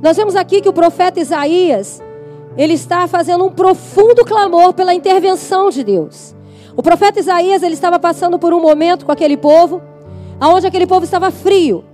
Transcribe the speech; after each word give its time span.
Nós 0.00 0.16
vemos 0.16 0.36
aqui 0.36 0.60
que 0.60 0.68
o 0.68 0.72
profeta 0.72 1.20
Isaías, 1.20 2.00
ele 2.56 2.74
está 2.74 3.06
fazendo 3.08 3.44
um 3.44 3.50
profundo 3.50 4.24
clamor 4.24 4.72
pela 4.72 4.94
intervenção 4.94 5.70
de 5.70 5.82
Deus. 5.82 6.34
O 6.76 6.82
profeta 6.82 7.18
Isaías, 7.18 7.62
ele 7.62 7.74
estava 7.74 7.98
passando 7.98 8.38
por 8.38 8.54
um 8.54 8.60
momento 8.60 9.04
com 9.04 9.10
aquele 9.10 9.36
povo, 9.36 9.82
aonde 10.38 10.66
aquele 10.66 10.86
povo 10.86 11.04
estava 11.04 11.30
frio. 11.32 11.84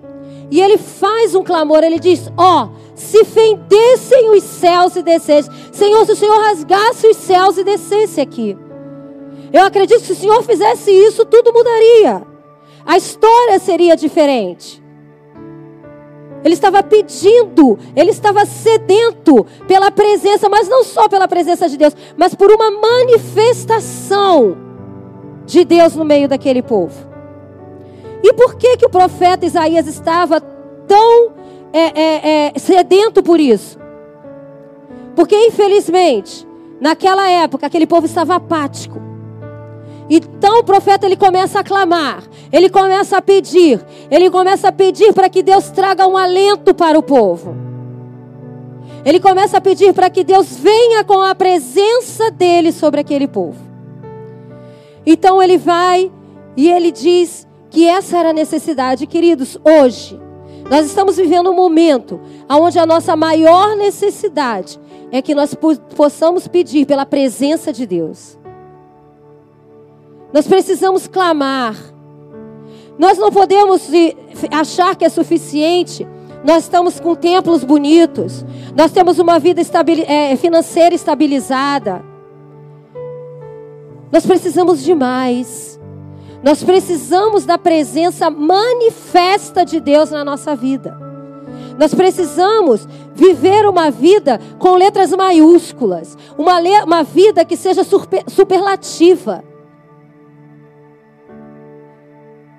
E 0.51 0.61
ele 0.61 0.77
faz 0.77 1.35
um 1.35 1.43
clamor, 1.43 1.83
ele 1.83 1.99
diz: 1.99 2.31
Ó, 2.37 2.65
oh, 2.65 2.69
se 2.95 3.25
fendessem 3.25 4.31
os 4.31 4.43
céus 4.43 4.95
e 4.97 5.03
descessem. 5.03 5.51
Senhor, 5.73 6.05
se 6.05 6.13
o 6.13 6.17
Senhor 6.17 6.39
rasgasse 6.39 7.07
os 7.07 7.17
céus 7.17 7.57
e 7.57 7.65
descesse 7.65 8.21
aqui. 8.21 8.57
Eu 9.51 9.65
acredito 9.65 10.01
que 10.01 10.07
se 10.07 10.13
o 10.13 10.17
Senhor 10.17 10.43
fizesse 10.43 10.91
isso, 10.91 11.25
tudo 11.25 11.53
mudaria. 11.53 12.23
A 12.85 12.99
história 12.99 13.59
seria 13.59 13.97
diferente. 13.97 14.84
Ele 16.45 16.53
estava 16.53 16.83
pedindo, 16.83 17.79
ele 17.97 18.11
estava 18.11 18.45
sedento 18.45 19.47
pela 19.67 19.91
presença, 19.91 20.47
mas 20.47 20.69
não 20.69 20.85
só 20.85 21.09
pela 21.09 21.27
presença 21.27 21.69
de 21.71 21.79
Deus, 21.79 21.97
mas 22.19 22.35
por 22.35 22.53
uma 22.53 22.71
manifestação 22.71 24.55
de 25.47 25.65
Deus 25.65 25.97
no 25.97 26.05
meio 26.05 26.29
daquele 26.29 26.63
povo. 26.63 26.95
E 28.23 28.33
por 28.35 28.57
que 28.57 28.77
que 28.77 28.85
o 28.85 28.91
profeta 28.91 29.47
Isaías 29.47 29.87
estava 29.87 30.39
tão 30.41 31.33
é, 31.73 32.01
é, 32.01 32.53
é, 32.55 32.59
sedento 32.59 33.23
por 33.23 33.41
isso? 33.41 33.79
Porque 35.17 35.37
infelizmente, 35.47 36.47
naquela 36.79 37.27
época, 37.29 37.67
aquele 37.67 37.87
povo 37.87 38.05
estava 38.05 38.35
apático. 38.35 39.14
Então 40.09 40.61
o 40.61 40.65
profeta 40.65 41.07
ele 41.07 41.17
começa 41.17 41.61
a 41.61 41.65
clamar, 41.65 42.23
ele 42.53 42.69
começa 42.69 43.17
a 43.17 43.23
pedir, 43.23 43.81
ele 44.11 44.31
começa 44.31 44.69
a 44.69 44.73
pedir 44.73 45.13
para 45.15 45.29
que 45.29 45.43
Deus 45.43 45.71
traga 45.71 46.07
um 46.07 46.17
alento 46.17 46.75
para 46.75 46.99
o 46.99 47.03
povo. 47.03 47.57
Ele 49.05 49.21
começa 49.21 49.59
a 49.59 49.61
pedir 49.61 49.93
para 49.93 50.09
que 50.09 50.25
Deus 50.25 50.57
venha 50.57 51.05
com 51.05 51.21
a 51.21 51.35
presença 51.35 52.31
dele 52.31 52.73
sobre 52.73 53.01
aquele 53.01 53.29
povo. 53.29 53.59
Então 55.07 55.43
ele 55.43 55.59
vai 55.59 56.11
e 56.57 56.71
ele 56.71 56.91
diz 56.91 57.47
que 57.71 57.87
essa 57.87 58.19
era 58.19 58.31
a 58.31 58.33
necessidade, 58.33 59.07
queridos, 59.07 59.59
hoje. 59.65 60.21
Nós 60.71 60.87
estamos 60.87 61.17
vivendo 61.17 61.51
um 61.51 61.55
momento 61.55 62.21
onde 62.49 62.79
a 62.79 62.87
nossa 62.87 63.15
maior 63.15 63.77
necessidade 63.77 64.81
é 65.11 65.21
que 65.21 65.35
nós 65.35 65.55
possamos 65.95 66.49
pedir 66.49 66.87
pela 66.87 67.05
presença 67.05 67.73
de 67.73 67.87
Deus. 67.87 68.39
Nós 70.35 70.49
precisamos 70.49 71.07
clamar. 71.07 71.77
Nós 72.99 73.17
não 73.17 73.31
podemos 73.31 73.89
achar 74.51 74.97
que 74.97 75.05
é 75.05 75.09
suficiente. 75.09 76.05
Nós 76.43 76.65
estamos 76.65 76.99
com 76.99 77.15
templos 77.15 77.63
bonitos. 77.63 78.45
Nós 78.77 78.91
temos 78.91 79.21
uma 79.21 79.39
vida 79.39 79.63
é, 80.09 80.35
financeira 80.35 80.93
estabilizada. 80.93 82.05
Nós 84.11 84.27
precisamos 84.27 84.83
de 84.83 84.93
mais. 84.93 85.81
Nós 86.43 86.65
precisamos 86.65 87.45
da 87.45 87.57
presença 87.57 88.29
manifesta 88.29 89.65
de 89.65 89.79
Deus 89.79 90.11
na 90.11 90.25
nossa 90.25 90.57
vida. 90.57 90.99
Nós 91.79 91.95
precisamos 91.95 92.89
viver 93.15 93.67
uma 93.69 93.89
vida 93.89 94.41
com 94.59 94.75
letras 94.75 95.13
maiúsculas, 95.13 96.19
uma, 96.37 96.59
uma 96.85 97.05
vida 97.05 97.45
que 97.45 97.57
seja 97.57 97.85
super, 97.85 98.25
superlativa. 98.27 99.54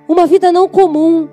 Uma 0.07 0.25
vida 0.25 0.51
não 0.51 0.69
comum, 0.69 1.27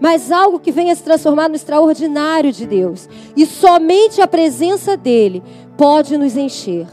mas 0.00 0.30
algo 0.30 0.60
que 0.60 0.70
venha 0.70 0.94
se 0.94 1.02
transformar 1.02 1.48
no 1.48 1.56
extraordinário 1.56 2.52
de 2.52 2.66
Deus. 2.66 3.08
E 3.36 3.46
somente 3.46 4.20
a 4.20 4.26
presença 4.26 4.96
dEle 4.96 5.42
pode 5.76 6.16
nos 6.16 6.36
encher. 6.36 6.86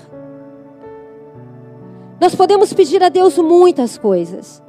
Nós 2.19 2.35
podemos 2.35 2.71
pedir 2.71 3.03
a 3.03 3.09
Deus 3.09 3.37
muitas 3.37 3.97
coisas, 3.97 4.63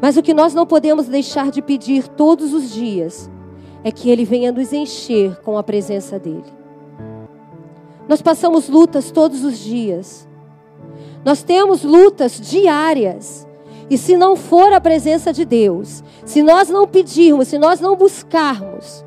mas 0.00 0.16
o 0.16 0.22
que 0.22 0.34
nós 0.34 0.52
não 0.54 0.66
podemos 0.66 1.06
deixar 1.06 1.50
de 1.50 1.62
pedir 1.62 2.08
todos 2.08 2.52
os 2.52 2.72
dias 2.72 3.30
é 3.84 3.92
que 3.92 4.10
Ele 4.10 4.24
venha 4.24 4.50
nos 4.50 4.72
encher 4.72 5.36
com 5.42 5.56
a 5.56 5.62
presença 5.62 6.18
dEle. 6.18 6.44
Nós 8.08 8.20
passamos 8.20 8.68
lutas 8.68 9.12
todos 9.12 9.44
os 9.44 9.58
dias, 9.58 10.28
nós 11.24 11.42
temos 11.42 11.84
lutas 11.84 12.40
diárias. 12.40 13.46
E 13.90 13.98
se 13.98 14.16
não 14.16 14.36
for 14.36 14.72
a 14.72 14.80
presença 14.80 15.32
de 15.32 15.44
Deus, 15.44 16.04
se 16.24 16.42
nós 16.42 16.68
não 16.68 16.86
pedirmos, 16.86 17.48
se 17.48 17.58
nós 17.58 17.80
não 17.80 17.96
buscarmos 17.96 19.04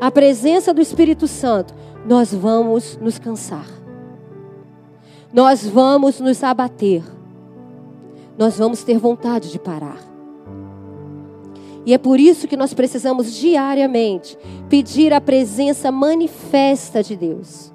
a 0.00 0.08
presença 0.10 0.72
do 0.72 0.80
Espírito 0.80 1.26
Santo, 1.26 1.74
nós 2.06 2.32
vamos 2.32 2.96
nos 2.98 3.18
cansar. 3.18 3.66
Nós 5.32 5.66
vamos 5.66 6.20
nos 6.20 6.42
abater. 6.44 7.02
Nós 8.38 8.56
vamos 8.56 8.84
ter 8.84 8.98
vontade 8.98 9.50
de 9.50 9.58
parar. 9.58 9.98
E 11.84 11.92
é 11.92 11.98
por 11.98 12.20
isso 12.20 12.46
que 12.46 12.56
nós 12.56 12.72
precisamos 12.72 13.34
diariamente 13.34 14.38
pedir 14.68 15.12
a 15.12 15.20
presença 15.20 15.90
manifesta 15.90 17.02
de 17.02 17.16
Deus. 17.16 17.69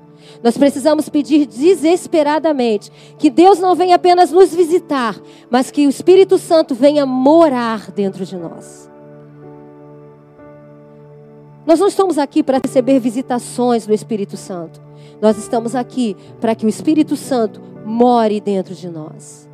Nós 0.46 0.60
precisamos 0.60 1.10
pedir 1.10 1.48
desesperadamente 1.48 2.92
que 3.18 3.32
Deus 3.32 3.58
não 3.58 3.74
venha 3.74 3.96
apenas 3.96 4.30
nos 4.32 4.54
visitar, 4.54 5.20
mas 5.50 5.72
que 5.72 5.88
o 5.88 5.90
Espírito 5.90 6.38
Santo 6.38 6.76
venha 6.76 7.04
morar 7.04 7.90
dentro 7.90 8.24
de 8.24 8.38
nós. 8.38 8.88
Nós 11.66 11.80
não 11.80 11.88
estamos 11.88 12.20
aqui 12.20 12.44
para 12.44 12.60
receber 12.64 13.00
visitações 13.00 13.88
do 13.88 13.94
Espírito 13.94 14.38
Santo. 14.38 14.80
Nós 15.20 15.36
estamos 15.36 15.74
aqui 15.74 16.16
para 16.40 16.54
que 16.54 16.68
o 16.68 16.70
Espírito 16.70 17.16
Santo 17.16 17.60
more 17.84 18.40
dentro 18.40 18.76
de 18.76 18.88
nós. 18.88 19.50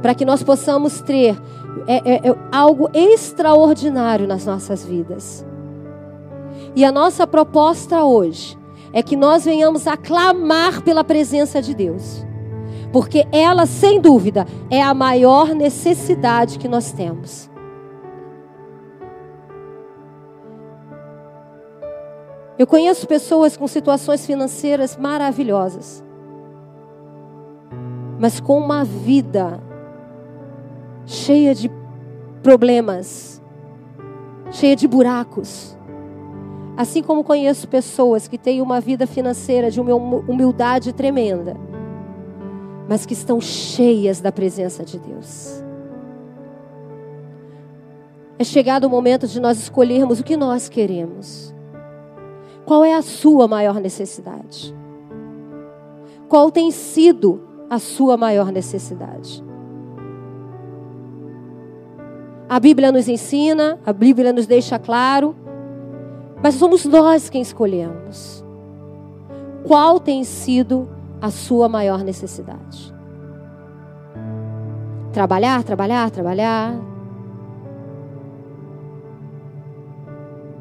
Para 0.00 0.14
que 0.14 0.24
nós 0.24 0.42
possamos 0.42 1.02
ter 1.02 1.36
é, 1.86 1.96
é, 1.96 2.30
é, 2.30 2.38
algo 2.50 2.88
extraordinário 2.94 4.26
nas 4.26 4.46
nossas 4.46 4.82
vidas. 4.82 5.44
E 6.74 6.86
a 6.86 6.90
nossa 6.90 7.26
proposta 7.26 8.02
hoje 8.02 8.56
é 8.96 9.02
que 9.02 9.14
nós 9.14 9.44
venhamos 9.44 9.86
a 9.86 9.94
clamar 9.94 10.80
pela 10.80 11.04
presença 11.04 11.60
de 11.60 11.74
Deus. 11.74 12.24
Porque 12.90 13.26
ela, 13.30 13.66
sem 13.66 14.00
dúvida, 14.00 14.46
é 14.70 14.80
a 14.80 14.94
maior 14.94 15.54
necessidade 15.54 16.58
que 16.58 16.66
nós 16.66 16.92
temos. 16.92 17.50
Eu 22.58 22.66
conheço 22.66 23.06
pessoas 23.06 23.54
com 23.54 23.68
situações 23.68 24.24
financeiras 24.24 24.96
maravilhosas, 24.96 26.02
mas 28.18 28.40
com 28.40 28.56
uma 28.58 28.82
vida 28.82 29.62
cheia 31.04 31.54
de 31.54 31.70
problemas, 32.42 33.42
cheia 34.50 34.74
de 34.74 34.88
buracos. 34.88 35.75
Assim 36.76 37.02
como 37.02 37.24
conheço 37.24 37.66
pessoas 37.66 38.28
que 38.28 38.36
têm 38.36 38.60
uma 38.60 38.80
vida 38.80 39.06
financeira 39.06 39.70
de 39.70 39.80
uma 39.80 39.94
humildade 39.94 40.92
tremenda, 40.92 41.56
mas 42.86 43.06
que 43.06 43.14
estão 43.14 43.40
cheias 43.40 44.20
da 44.20 44.30
presença 44.30 44.84
de 44.84 44.98
Deus. 44.98 45.64
É 48.38 48.44
chegado 48.44 48.84
o 48.84 48.90
momento 48.90 49.26
de 49.26 49.40
nós 49.40 49.58
escolhermos 49.58 50.20
o 50.20 50.24
que 50.24 50.36
nós 50.36 50.68
queremos. 50.68 51.54
Qual 52.66 52.84
é 52.84 52.94
a 52.94 53.00
sua 53.00 53.48
maior 53.48 53.80
necessidade? 53.80 54.76
Qual 56.28 56.50
tem 56.50 56.70
sido 56.70 57.40
a 57.70 57.78
sua 57.78 58.18
maior 58.18 58.52
necessidade? 58.52 59.42
A 62.48 62.60
Bíblia 62.60 62.92
nos 62.92 63.08
ensina, 63.08 63.78
a 63.86 63.92
Bíblia 63.92 64.32
nos 64.32 64.46
deixa 64.46 64.78
claro 64.78 65.34
mas 66.42 66.54
somos 66.54 66.84
nós 66.84 67.28
quem 67.28 67.42
escolhemos. 67.42 68.44
Qual 69.66 69.98
tem 69.98 70.22
sido 70.22 70.88
a 71.20 71.30
sua 71.30 71.68
maior 71.68 72.04
necessidade? 72.04 72.94
Trabalhar, 75.12 75.64
trabalhar, 75.64 76.10
trabalhar. 76.10 76.78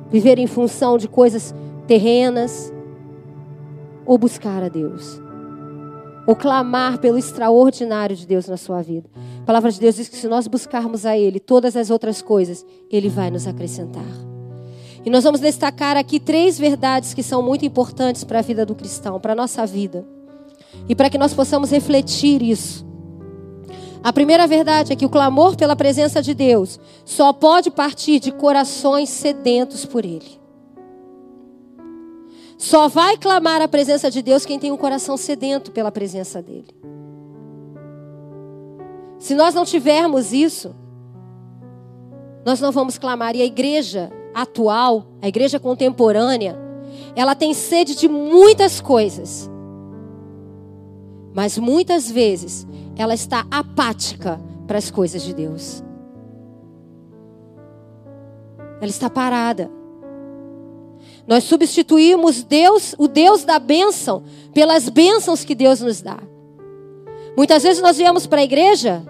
Viver 0.09 0.39
em 0.39 0.47
função 0.47 0.97
de 0.97 1.07
coisas 1.07 1.53
terrenas. 1.85 2.73
Ou 4.05 4.17
buscar 4.17 4.63
a 4.63 4.69
Deus. 4.69 5.21
Ou 6.25 6.35
clamar 6.35 6.99
pelo 6.99 7.17
extraordinário 7.17 8.15
de 8.15 8.25
Deus 8.25 8.47
na 8.47 8.57
sua 8.57 8.81
vida. 8.81 9.09
A 9.41 9.45
palavra 9.45 9.71
de 9.71 9.79
Deus 9.79 9.95
diz 9.95 10.07
que 10.07 10.15
se 10.15 10.27
nós 10.27 10.47
buscarmos 10.47 11.05
a 11.05 11.15
Ele, 11.15 11.39
todas 11.39 11.75
as 11.75 11.91
outras 11.91 12.21
coisas, 12.21 12.65
Ele 12.89 13.09
vai 13.09 13.29
nos 13.29 13.45
acrescentar. 13.45 14.34
E 15.05 15.09
nós 15.09 15.23
vamos 15.23 15.39
destacar 15.39 15.95
aqui 15.95 16.19
três 16.19 16.57
verdades 16.57 17.13
que 17.13 17.21
são 17.21 17.43
muito 17.43 17.63
importantes 17.63 18.23
para 18.23 18.39
a 18.39 18.41
vida 18.41 18.65
do 18.65 18.73
cristão, 18.73 19.19
para 19.19 19.33
a 19.33 19.35
nossa 19.35 19.63
vida. 19.63 20.03
E 20.89 20.95
para 20.95 21.11
que 21.11 21.17
nós 21.17 21.31
possamos 21.31 21.69
refletir 21.69 22.41
isso. 22.41 22.83
A 24.03 24.11
primeira 24.11 24.47
verdade 24.47 24.91
é 24.91 24.95
que 24.95 25.05
o 25.05 25.09
clamor 25.09 25.55
pela 25.55 25.75
presença 25.75 26.21
de 26.21 26.33
Deus 26.33 26.79
só 27.05 27.31
pode 27.31 27.69
partir 27.69 28.19
de 28.19 28.31
corações 28.31 29.09
sedentos 29.09 29.85
por 29.85 30.03
Ele. 30.03 30.39
Só 32.57 32.87
vai 32.87 33.17
clamar 33.17 33.61
a 33.61 33.67
presença 33.67 34.09
de 34.09 34.21
Deus 34.21 34.45
quem 34.45 34.57
tem 34.57 34.71
um 34.71 34.77
coração 34.77 35.17
sedento 35.17 35.71
pela 35.71 35.91
presença 35.91 36.41
dele. 36.41 36.67
Se 39.19 39.35
nós 39.35 39.53
não 39.53 39.65
tivermos 39.65 40.33
isso, 40.33 40.75
nós 42.45 42.59
não 42.59 42.71
vamos 42.71 42.97
clamar. 42.97 43.35
E 43.35 43.41
a 43.41 43.45
igreja 43.45 44.11
atual, 44.35 45.07
a 45.21 45.27
igreja 45.29 45.57
contemporânea, 45.57 46.59
ela 47.15 47.33
tem 47.33 47.53
sede 47.53 47.95
de 47.95 48.09
muitas 48.09 48.81
coisas. 48.81 49.49
Mas 51.33 51.57
muitas 51.57 52.11
vezes 52.11 52.67
ela 52.97 53.13
está 53.13 53.47
apática 53.49 54.39
para 54.67 54.77
as 54.77 54.91
coisas 54.91 55.23
de 55.23 55.33
Deus. 55.33 55.81
Ela 58.81 58.89
está 58.89 59.09
parada. 59.09 59.71
Nós 61.25 61.45
substituímos 61.45 62.43
Deus, 62.43 62.93
o 62.97 63.07
Deus 63.07 63.45
da 63.45 63.57
bênção, 63.57 64.23
pelas 64.53 64.89
bênçãos 64.89 65.45
que 65.45 65.55
Deus 65.55 65.79
nos 65.79 66.01
dá. 66.01 66.19
Muitas 67.37 67.63
vezes 67.63 67.81
nós 67.81 67.97
viemos 67.97 68.27
para 68.27 68.41
a 68.41 68.43
igreja 68.43 69.03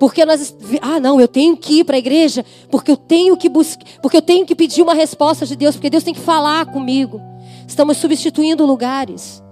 porque 0.00 0.24
nós 0.24 0.56
ah 0.80 0.98
não, 0.98 1.20
eu 1.20 1.28
tenho 1.28 1.54
que 1.54 1.80
ir 1.80 1.84
para 1.84 1.96
a 1.96 1.98
igreja 1.98 2.42
porque 2.70 2.90
eu 2.90 2.96
tenho 2.96 3.36
que 3.36 3.50
buscar, 3.50 3.84
porque 4.00 4.16
eu 4.16 4.22
tenho 4.22 4.46
que 4.46 4.54
pedir 4.54 4.80
uma 4.80 4.94
resposta 4.94 5.44
de 5.44 5.54
Deus, 5.54 5.76
porque 5.76 5.90
Deus 5.90 6.02
tem 6.02 6.14
que 6.14 6.20
falar 6.20 6.64
comigo. 6.72 7.20
Estamos 7.68 7.98
substituindo 7.98 8.64
lugares. 8.64 9.42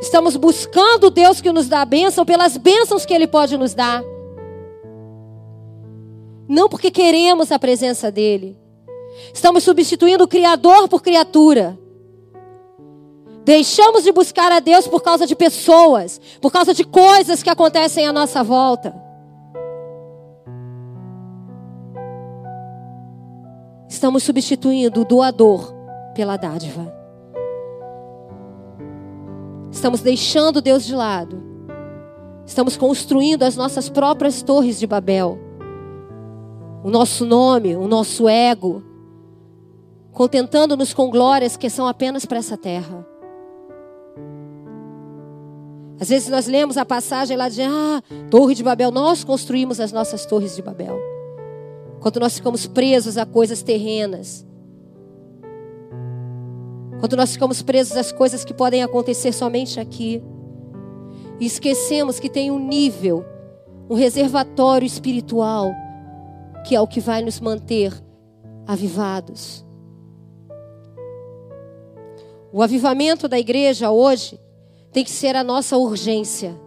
Estamos 0.00 0.36
buscando 0.36 1.10
Deus 1.10 1.40
que 1.40 1.50
nos 1.50 1.66
dá 1.66 1.80
a 1.82 1.84
bênção 1.84 2.24
pelas 2.24 2.56
bênçãos 2.56 3.04
que 3.04 3.12
Ele 3.12 3.26
pode 3.26 3.56
nos 3.56 3.74
dar. 3.74 4.04
Não 6.48 6.68
porque 6.68 6.92
queremos 6.92 7.50
a 7.50 7.58
presença 7.58 8.08
dEle. 8.08 8.56
Estamos 9.34 9.64
substituindo 9.64 10.22
o 10.22 10.28
Criador 10.28 10.86
por 10.88 11.02
criatura. 11.02 11.76
Deixamos 13.46 14.02
de 14.02 14.10
buscar 14.10 14.50
a 14.50 14.58
Deus 14.58 14.88
por 14.88 15.00
causa 15.00 15.24
de 15.24 15.36
pessoas, 15.36 16.20
por 16.40 16.50
causa 16.50 16.74
de 16.74 16.82
coisas 16.82 17.44
que 17.44 17.48
acontecem 17.48 18.04
à 18.04 18.12
nossa 18.12 18.42
volta. 18.42 18.92
Estamos 23.88 24.24
substituindo 24.24 25.02
o 25.02 25.04
doador 25.04 25.72
pela 26.12 26.36
dádiva. 26.36 26.92
Estamos 29.70 30.00
deixando 30.00 30.60
Deus 30.60 30.84
de 30.84 30.96
lado. 30.96 31.40
Estamos 32.44 32.76
construindo 32.76 33.44
as 33.44 33.54
nossas 33.54 33.88
próprias 33.88 34.42
torres 34.42 34.76
de 34.76 34.88
Babel. 34.88 35.38
O 36.82 36.90
nosso 36.90 37.24
nome, 37.24 37.76
o 37.76 37.86
nosso 37.86 38.28
ego. 38.28 38.82
Contentando-nos 40.10 40.92
com 40.92 41.08
glórias 41.08 41.56
que 41.56 41.70
são 41.70 41.86
apenas 41.86 42.26
para 42.26 42.38
essa 42.38 42.56
terra. 42.56 43.06
Às 46.00 46.08
vezes 46.08 46.28
nós 46.28 46.46
lemos 46.46 46.76
a 46.76 46.84
passagem 46.84 47.36
lá 47.36 47.48
de 47.48 47.62
ah, 47.62 48.02
Torre 48.30 48.54
de 48.54 48.62
Babel, 48.62 48.90
nós 48.90 49.24
construímos 49.24 49.80
as 49.80 49.92
nossas 49.92 50.26
torres 50.26 50.54
de 50.54 50.62
Babel. 50.62 50.98
Quando 52.00 52.20
nós 52.20 52.36
ficamos 52.36 52.66
presos 52.66 53.16
a 53.16 53.24
coisas 53.24 53.62
terrenas, 53.62 54.46
quando 57.00 57.16
nós 57.16 57.32
ficamos 57.32 57.62
presos 57.62 57.96
às 57.96 58.10
coisas 58.10 58.44
que 58.44 58.54
podem 58.54 58.82
acontecer 58.82 59.32
somente 59.32 59.78
aqui. 59.78 60.22
E 61.38 61.46
esquecemos 61.46 62.18
que 62.18 62.30
tem 62.30 62.50
um 62.50 62.58
nível, 62.58 63.24
um 63.88 63.94
reservatório 63.94 64.86
espiritual, 64.86 65.70
que 66.66 66.74
é 66.74 66.80
o 66.80 66.86
que 66.86 67.00
vai 67.00 67.22
nos 67.22 67.38
manter 67.38 67.92
avivados. 68.66 69.64
O 72.52 72.62
avivamento 72.62 73.28
da 73.28 73.38
igreja 73.38 73.90
hoje 73.90 74.40
tem 74.96 75.04
que 75.04 75.10
ser 75.10 75.36
a 75.36 75.44
nossa 75.44 75.76
urgência. 75.76 76.58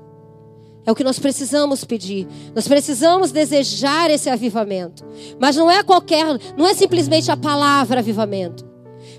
É 0.86 0.92
o 0.92 0.96
que 0.96 1.04
nós 1.04 1.18
precisamos 1.18 1.84
pedir. 1.84 2.28
Nós 2.54 2.68
precisamos 2.68 3.31
desejar 3.31 4.12
esse 4.12 4.30
avivamento. 4.30 5.04
Mas 5.40 5.56
não 5.56 5.70
é 5.70 5.81
qualquer, 5.81 6.26
não 6.56 6.68
é 6.68 6.76
simplesmente 6.76 7.31
a 7.31 7.36
palavra 7.36 8.02
avivamento 8.02 8.70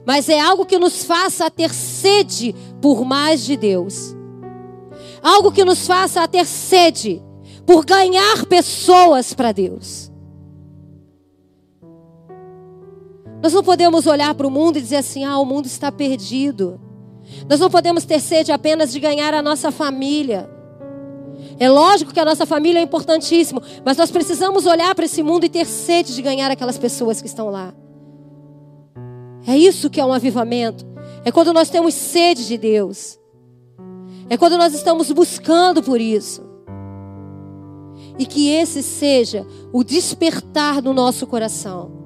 mas 0.06 0.28
é 0.28 0.40
algo 0.40 0.64
que 0.64 0.78
nos 0.78 1.04
faça 1.04 1.50
ter 1.50 1.72
sede 1.74 2.54
por 2.80 3.04
mais 3.04 3.44
de 3.44 3.56
Deus. 3.56 4.16
Algo 5.22 5.52
que 5.52 5.64
nos 5.64 5.86
faça 5.86 6.26
ter 6.26 6.46
sede 6.46 7.22
por 7.66 7.84
ganhar 7.84 8.46
pessoas 8.46 9.34
para 9.34 9.52
Deus. 9.52 10.10
Nós 13.42 13.52
não 13.52 13.62
podemos 13.62 14.06
olhar 14.06 14.34
para 14.34 14.46
o 14.46 14.50
mundo 14.50 14.78
e 14.78 14.82
dizer 14.82 14.96
assim: 14.96 15.24
ah, 15.24 15.38
o 15.38 15.44
mundo 15.44 15.66
está 15.66 15.90
perdido. 15.90 16.80
Nós 17.48 17.60
não 17.60 17.70
podemos 17.70 18.04
ter 18.04 18.20
sede 18.20 18.52
apenas 18.52 18.92
de 18.92 19.00
ganhar 19.00 19.34
a 19.34 19.42
nossa 19.42 19.70
família. 19.70 20.48
É 21.58 21.68
lógico 21.68 22.12
que 22.12 22.20
a 22.20 22.24
nossa 22.24 22.46
família 22.46 22.78
é 22.78 22.82
importantíssimo, 22.82 23.62
mas 23.84 23.96
nós 23.96 24.10
precisamos 24.10 24.66
olhar 24.66 24.94
para 24.94 25.04
esse 25.04 25.22
mundo 25.22 25.44
e 25.44 25.48
ter 25.48 25.66
sede 25.66 26.14
de 26.14 26.22
ganhar 26.22 26.50
aquelas 26.50 26.78
pessoas 26.78 27.20
que 27.20 27.26
estão 27.26 27.50
lá. 27.50 27.74
É 29.46 29.56
isso 29.56 29.90
que 29.90 30.00
é 30.00 30.04
um 30.04 30.12
avivamento. 30.12 30.86
É 31.24 31.30
quando 31.30 31.52
nós 31.52 31.68
temos 31.68 31.94
sede 31.94 32.46
de 32.46 32.56
Deus. 32.56 33.18
É 34.28 34.36
quando 34.36 34.56
nós 34.56 34.74
estamos 34.74 35.10
buscando 35.10 35.82
por 35.82 36.00
isso. 36.00 36.48
E 38.18 38.26
que 38.26 38.50
esse 38.50 38.82
seja 38.82 39.46
o 39.72 39.82
despertar 39.82 40.80
do 40.80 40.92
nosso 40.92 41.26
coração. 41.26 41.99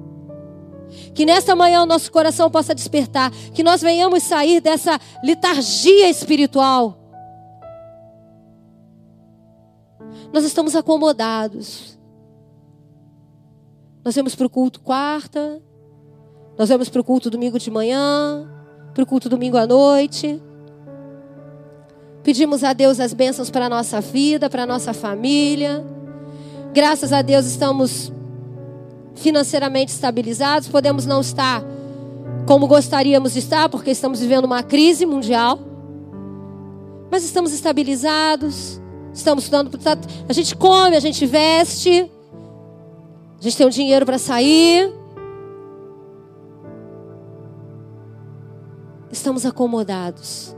Que 1.15 1.25
nesta 1.25 1.55
manhã 1.55 1.81
o 1.81 1.87
nosso 1.87 2.11
coração 2.11 2.51
possa 2.51 2.75
despertar. 2.75 3.31
Que 3.53 3.63
nós 3.63 3.81
venhamos 3.81 4.21
sair 4.21 4.61
dessa 4.61 4.99
letargia 5.23 6.07
espiritual. 6.07 6.99
Nós 10.31 10.43
estamos 10.43 10.75
acomodados. 10.75 11.97
Nós 14.05 14.15
vamos 14.15 14.35
para 14.35 14.45
o 14.45 14.49
culto 14.51 14.81
quarta, 14.81 15.59
nós 16.55 16.69
vamos 16.69 16.89
para 16.89 17.01
o 17.01 17.03
culto 17.03 17.27
domingo 17.31 17.57
de 17.57 17.71
manhã, 17.71 18.47
para 18.93 19.01
o 19.01 19.05
culto 19.05 19.27
domingo 19.27 19.57
à 19.57 19.65
noite. 19.65 20.39
Pedimos 22.21 22.63
a 22.63 22.71
Deus 22.71 22.99
as 22.99 23.13
bênçãos 23.13 23.49
para 23.49 23.65
a 23.65 23.69
nossa 23.69 23.99
vida, 23.99 24.47
para 24.47 24.61
a 24.61 24.67
nossa 24.67 24.93
família. 24.93 25.83
Graças 26.71 27.11
a 27.11 27.23
Deus 27.23 27.47
estamos 27.47 28.11
financeiramente 29.15 29.91
estabilizados. 29.91 30.67
Podemos 30.67 31.05
não 31.05 31.21
estar 31.21 31.63
como 32.45 32.67
gostaríamos 32.67 33.33
de 33.33 33.39
estar, 33.39 33.69
porque 33.69 33.91
estamos 33.91 34.19
vivendo 34.19 34.45
uma 34.45 34.61
crise 34.61 35.05
mundial. 35.05 35.59
Mas 37.11 37.23
estamos 37.23 37.53
estabilizados. 37.53 38.81
Estamos 39.13 39.49
dando. 39.49 39.71
A 40.27 40.33
gente 40.33 40.55
come, 40.55 40.95
a 40.95 40.99
gente 40.99 41.25
veste. 41.25 42.11
A 43.39 43.43
gente 43.43 43.57
tem 43.57 43.65
um 43.65 43.69
dinheiro 43.69 44.05
para 44.05 44.17
sair. 44.17 44.93
estamos 49.15 49.45
acomodados. 49.45 50.55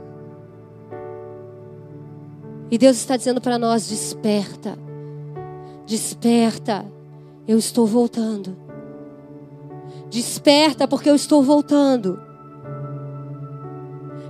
E 2.70 2.76
Deus 2.76 2.98
está 2.98 3.16
dizendo 3.16 3.40
para 3.40 3.58
nós: 3.58 3.88
desperta, 3.88 4.78
desperta, 5.86 6.84
eu 7.48 7.58
estou 7.58 7.86
voltando. 7.86 8.54
Desperta, 10.10 10.86
porque 10.86 11.08
eu 11.08 11.14
estou 11.14 11.42
voltando. 11.42 12.20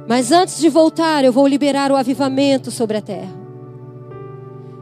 Mas 0.06 0.30
antes 0.30 0.58
de 0.58 0.68
voltar, 0.68 1.24
eu 1.24 1.32
vou 1.32 1.46
liberar 1.46 1.90
o 1.90 1.96
avivamento 1.96 2.70
sobre 2.70 2.96
a 2.96 3.02
terra. 3.02 3.36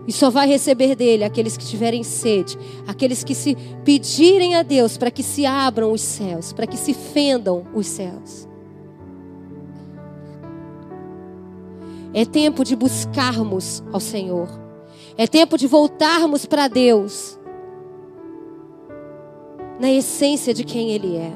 E 0.07 0.13
só 0.13 0.31
vai 0.31 0.47
receber 0.47 0.95
dele 0.95 1.25
aqueles 1.25 1.57
que 1.57 1.65
tiverem 1.65 2.05
sede, 2.05 2.57
aqueles 2.87 3.25
que 3.25 3.35
se 3.35 3.57
pedirem 3.85 4.55
a 4.55 4.63
Deus 4.63 4.97
para 4.97 5.11
que 5.11 5.23
se 5.23 5.45
abram 5.45 5.91
os 5.91 6.03
céus, 6.03 6.53
para 6.53 6.67
que 6.67 6.77
se 6.77 6.93
fendam 6.95 7.67
os 7.75 7.87
céus. 7.87 8.47
É 12.15 12.25
tempo 12.25 12.65
de 12.65 12.77
buscarmos 12.77 13.83
ao 13.93 13.99
Senhor. 13.99 14.49
É 15.19 15.27
tempo 15.27 15.59
de 15.59 15.67
voltarmos 15.67 16.47
para 16.47 16.69
Deus. 16.69 17.39
Na 19.79 19.91
essência 19.91 20.55
de 20.55 20.65
quem 20.65 20.91
Ele 20.91 21.17
é. 21.17 21.33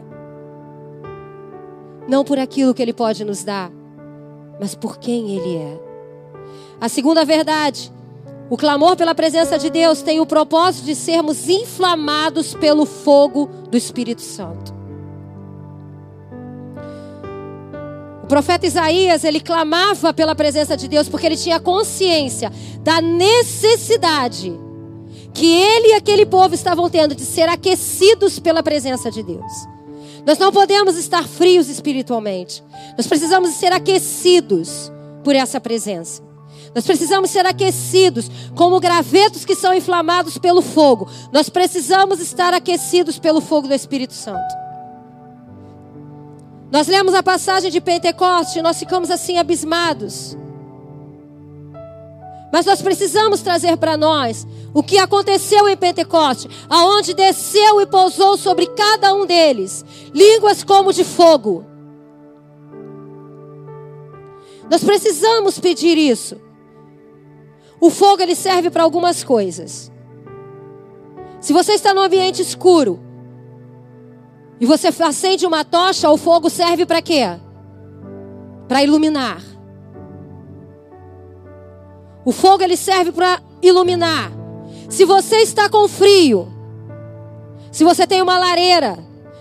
Não 2.09 2.25
por 2.25 2.39
aquilo 2.39 2.75
que 2.75 2.83
Ele 2.83 2.93
pode 2.93 3.25
nos 3.25 3.45
dar, 3.45 3.71
mas 4.59 4.75
por 4.75 4.99
quem 4.99 5.37
Ele 5.37 5.57
é. 5.57 5.81
A 6.81 6.89
segunda 6.89 7.25
verdade, 7.25 7.93
o 8.49 8.57
clamor 8.57 8.97
pela 8.97 9.15
presença 9.15 9.59
de 9.59 9.71
Deus 9.71 10.03
tem 10.03 10.21
o 10.21 10.27
propósito 10.27 10.85
de 10.87 10.95
sermos 10.95 11.49
inflamados 11.49 12.55
pelo 12.55 12.87
fogo 12.87 13.47
do 13.71 13.77
Espírito 13.77 14.23
Santo. 14.23 14.81
profeta 18.31 18.65
Isaías, 18.65 19.25
ele 19.25 19.41
clamava 19.41 20.15
pela 20.15 20.37
presença 20.37 20.77
de 20.77 20.87
Deus 20.87 21.09
porque 21.09 21.27
ele 21.27 21.37
tinha 21.37 21.59
consciência 21.59 22.53
da 22.81 23.01
necessidade 23.01 24.57
que 25.35 25.47
ele 25.47 25.89
e 25.89 25.95
aquele 25.95 26.27
povo 26.27 26.55
estavam 26.55 26.89
tendo 26.91 27.15
de 27.15 27.25
ser 27.25 27.49
aquecidos 27.49 28.39
pela 28.39 28.63
presença 28.63 29.11
de 29.11 29.23
Deus. 29.23 29.53
Nós 30.27 30.39
não 30.39 30.53
podemos 30.53 30.97
estar 30.97 31.27
frios 31.27 31.69
espiritualmente. 31.69 32.63
Nós 32.97 33.07
precisamos 33.07 33.55
ser 33.55 33.73
aquecidos 33.73 34.93
por 35.25 35.35
essa 35.35 35.61
presença. 35.61 36.23
Nós 36.75 36.85
precisamos 36.85 37.31
ser 37.31 37.47
aquecidos 37.47 38.31
como 38.55 38.79
gravetos 38.79 39.45
que 39.45 39.55
são 39.55 39.75
inflamados 39.75 40.39
pelo 40.39 40.63
fogo. 40.63 41.09
Nós 41.33 41.49
precisamos 41.49 42.21
estar 42.21 42.55
aquecidos 42.55 43.19
pelo 43.19 43.41
fogo 43.41 43.67
do 43.67 43.75
Espírito 43.75 44.13
Santo. 44.13 44.55
Nós 46.71 46.87
lemos 46.87 47.15
a 47.15 47.23
passagem 47.23 47.71
de 47.71 47.81
Pentecoste 47.81 48.61
e 48.61 48.63
nós 48.63 48.79
ficamos 48.79 49.11
assim 49.11 49.39
abismados. 49.39 50.37
Mas 52.53 52.67
nós 52.67 52.83
precisamos 52.83 53.41
trazer 53.41 53.77
para 53.77 53.97
nós 53.97 54.47
o 54.75 54.83
que 54.83 54.99
aconteceu 54.99 55.69
em 55.69 55.77
Pentecoste, 55.77 56.49
aonde 56.69 57.15
desceu 57.15 57.81
e 57.81 57.87
pousou 57.87 58.37
sobre 58.37 58.67
cada 58.67 59.15
um 59.15 59.25
deles 59.25 59.85
línguas 60.13 60.65
como 60.65 60.93
de 60.93 61.05
fogo. 61.05 61.65
Nós 64.71 64.85
precisamos 64.85 65.59
pedir 65.59 65.99
isso. 65.99 66.41
O 67.81 67.91
fogo 67.91 68.23
ele 68.23 68.35
serve 68.35 68.71
para 68.71 68.83
algumas 68.83 69.25
coisas. 69.25 69.91
Se 71.41 71.53
você 71.53 71.73
está 71.73 71.95
num 71.95 72.03
ambiente 72.03 72.43
escuro 72.43 73.01
e 74.61 74.67
você 74.67 74.89
acende 75.03 75.47
uma 75.47 75.65
tocha, 75.65 76.11
o 76.11 76.17
fogo 76.17 76.51
serve 76.51 76.85
para 76.85 77.01
quê? 77.01 77.23
Para 78.69 78.83
iluminar. 78.83 79.50
O 82.25 82.33
fogo 82.33 82.63
ele 82.63 82.77
serve 82.77 83.13
para 83.13 83.41
iluminar. 83.63 84.31
Se 84.89 85.05
você 85.05 85.37
está 85.37 85.69
com 85.69 85.89
frio, 85.89 86.49
se 87.71 87.85
você 87.85 88.07
tem 88.07 88.21
uma 88.21 88.39
lareira, 88.39 88.99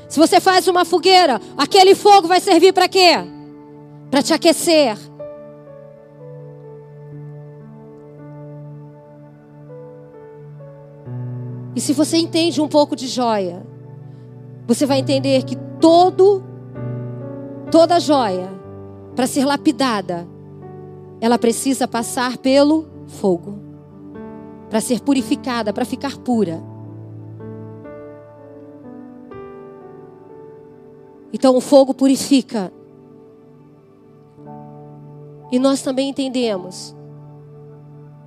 se 0.08 0.20
você 0.20 0.40
faz 0.40 0.68
uma 0.68 0.86
fogueira, 0.86 1.42
aquele 1.58 1.96
fogo 1.96 2.28
vai 2.28 2.40
servir 2.40 2.74
para 2.74 2.88
quê? 2.88 3.14
Para 4.10 4.24
te 4.24 4.34
aquecer. 4.34 4.98
E 11.76 11.82
se 11.82 11.94
você 11.94 12.18
entende 12.18 12.60
um 12.62 12.68
pouco 12.68 12.96
de 12.96 13.08
joia, 13.08 13.66
você 14.68 14.86
vai 14.86 15.00
entender 15.00 15.44
que 15.44 15.56
todo 15.80 16.44
toda 17.72 18.00
joia 18.00 18.50
para 19.16 19.28
ser 19.28 19.46
lapidada, 19.46 20.28
ela 21.22 21.38
precisa 21.38 21.88
passar 21.88 22.38
pelo 22.38 22.88
fogo 23.08 23.60
para 24.70 24.80
ser 24.80 25.02
purificada, 25.02 25.74
para 25.74 25.84
ficar 25.84 26.18
pura. 26.18 26.62
Então 31.34 31.56
o 31.56 31.62
fogo 31.62 31.94
purifica. 31.94 32.72
E 35.52 35.58
nós 35.58 35.82
também 35.82 36.10
entendemos. 36.10 36.96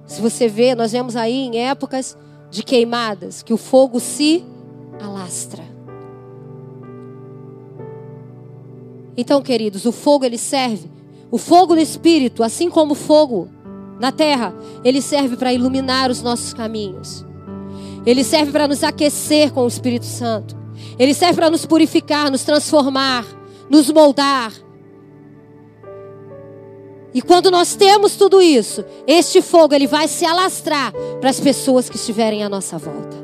Se 0.07 0.21
você 0.21 0.49
vê, 0.49 0.75
nós 0.75 0.93
vemos 0.93 1.15
aí 1.15 1.33
em 1.33 1.59
épocas 1.59 2.19
de 2.51 2.63
queimadas 2.63 3.43
que 3.43 3.55
o 3.55 3.57
fogo 3.57 4.01
se 4.01 4.45
alastra. 5.01 5.63
Então, 9.17 9.43
queridos, 9.43 9.85
o 9.85 9.93
fogo 9.93 10.25
ele 10.25 10.39
serve, 10.39 10.91
o 11.33 11.39
fogo 11.39 11.75
do 11.75 11.81
espírito, 11.81 12.43
assim 12.45 12.69
como 12.69 12.93
o 12.93 12.95
fogo 12.95 13.49
na 13.99 14.13
terra, 14.13 14.55
ele 14.85 15.01
serve 15.01 15.35
para 15.35 15.51
iluminar 15.51 16.11
os 16.11 16.21
nossos 16.21 16.53
caminhos. 16.53 17.25
Ele 18.05 18.23
serve 18.23 18.53
para 18.53 18.69
nos 18.69 18.85
aquecer 18.85 19.51
com 19.51 19.63
o 19.63 19.69
Espírito 19.69 20.05
Santo. 20.05 20.55
Ele 20.99 21.15
serve 21.15 21.37
para 21.37 21.49
nos 21.49 21.65
purificar, 21.65 22.31
nos 22.31 22.45
transformar, 22.45 23.25
nos 23.71 23.91
moldar. 23.91 24.53
E 27.15 27.23
quando 27.23 27.51
nós 27.51 27.75
temos 27.77 28.15
tudo 28.15 28.43
isso, 28.43 28.85
este 29.07 29.41
fogo 29.41 29.75
ele 29.75 29.87
vai 29.87 30.09
se 30.09 30.27
alastrar 30.27 30.93
para 31.19 31.31
as 31.31 31.41
pessoas 31.41 31.89
que 31.89 31.97
estiverem 31.97 32.43
à 32.43 32.49
nossa 32.49 32.77
volta. 32.77 33.17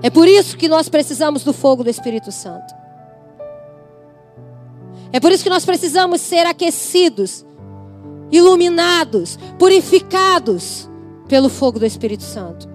É 0.00 0.10
por 0.10 0.28
isso 0.28 0.56
que 0.56 0.68
nós 0.68 0.88
precisamos 0.88 1.42
do 1.42 1.52
fogo 1.52 1.82
do 1.82 1.90
Espírito 1.90 2.30
Santo. 2.30 2.81
É 5.12 5.20
por 5.20 5.30
isso 5.30 5.44
que 5.44 5.50
nós 5.50 5.64
precisamos 5.64 6.20
ser 6.20 6.46
aquecidos 6.46 7.44
iluminados, 8.30 9.38
purificados 9.58 10.88
pelo 11.28 11.50
fogo 11.50 11.78
do 11.78 11.86
Espírito 11.86 12.22
Santo. 12.22 12.72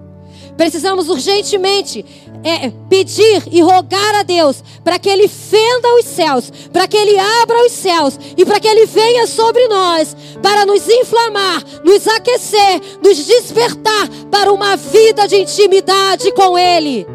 Precisamos 0.56 1.08
urgentemente 1.08 2.04
é, 2.42 2.70
pedir 2.88 3.44
e 3.50 3.60
rogar 3.60 4.16
a 4.16 4.22
Deus 4.22 4.62
para 4.82 4.98
que 4.98 5.08
Ele 5.08 5.28
fenda 5.28 5.94
os 5.94 6.04
céus, 6.04 6.50
para 6.72 6.86
que 6.88 6.96
Ele 6.96 7.16
abra 7.18 7.64
os 7.64 7.72
céus 7.72 8.18
e 8.36 8.44
para 8.44 8.58
que 8.58 8.66
Ele 8.66 8.86
venha 8.86 9.26
sobre 9.26 9.66
nós, 9.68 10.16
para 10.42 10.66
nos 10.66 10.88
inflamar, 10.88 11.62
nos 11.84 12.06
aquecer, 12.08 12.80
nos 13.02 13.24
despertar 13.24 14.08
para 14.30 14.52
uma 14.52 14.76
vida 14.76 15.28
de 15.28 15.36
intimidade 15.36 16.32
com 16.32 16.58
Ele. 16.58 17.06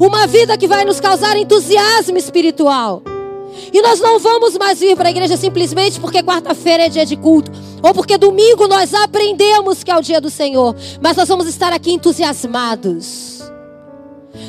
Uma 0.00 0.26
vida 0.26 0.56
que 0.56 0.66
vai 0.66 0.84
nos 0.84 0.98
causar 0.98 1.36
entusiasmo 1.36 2.16
espiritual. 2.16 3.02
E 3.72 3.82
nós 3.82 4.00
não 4.00 4.18
vamos 4.18 4.56
mais 4.56 4.80
vir 4.80 4.96
para 4.96 5.08
a 5.08 5.10
igreja 5.10 5.36
simplesmente 5.36 6.00
porque 6.00 6.22
quarta-feira 6.22 6.86
é 6.86 6.88
dia 6.88 7.04
de 7.04 7.16
culto. 7.16 7.50
Ou 7.82 7.92
porque 7.92 8.16
domingo 8.16 8.66
nós 8.66 8.94
aprendemos 8.94 9.84
que 9.84 9.90
é 9.90 9.96
o 9.96 10.00
dia 10.00 10.20
do 10.20 10.30
Senhor. 10.30 10.74
Mas 11.00 11.16
nós 11.16 11.28
vamos 11.28 11.46
estar 11.46 11.72
aqui 11.72 11.92
entusiasmados. 11.92 13.50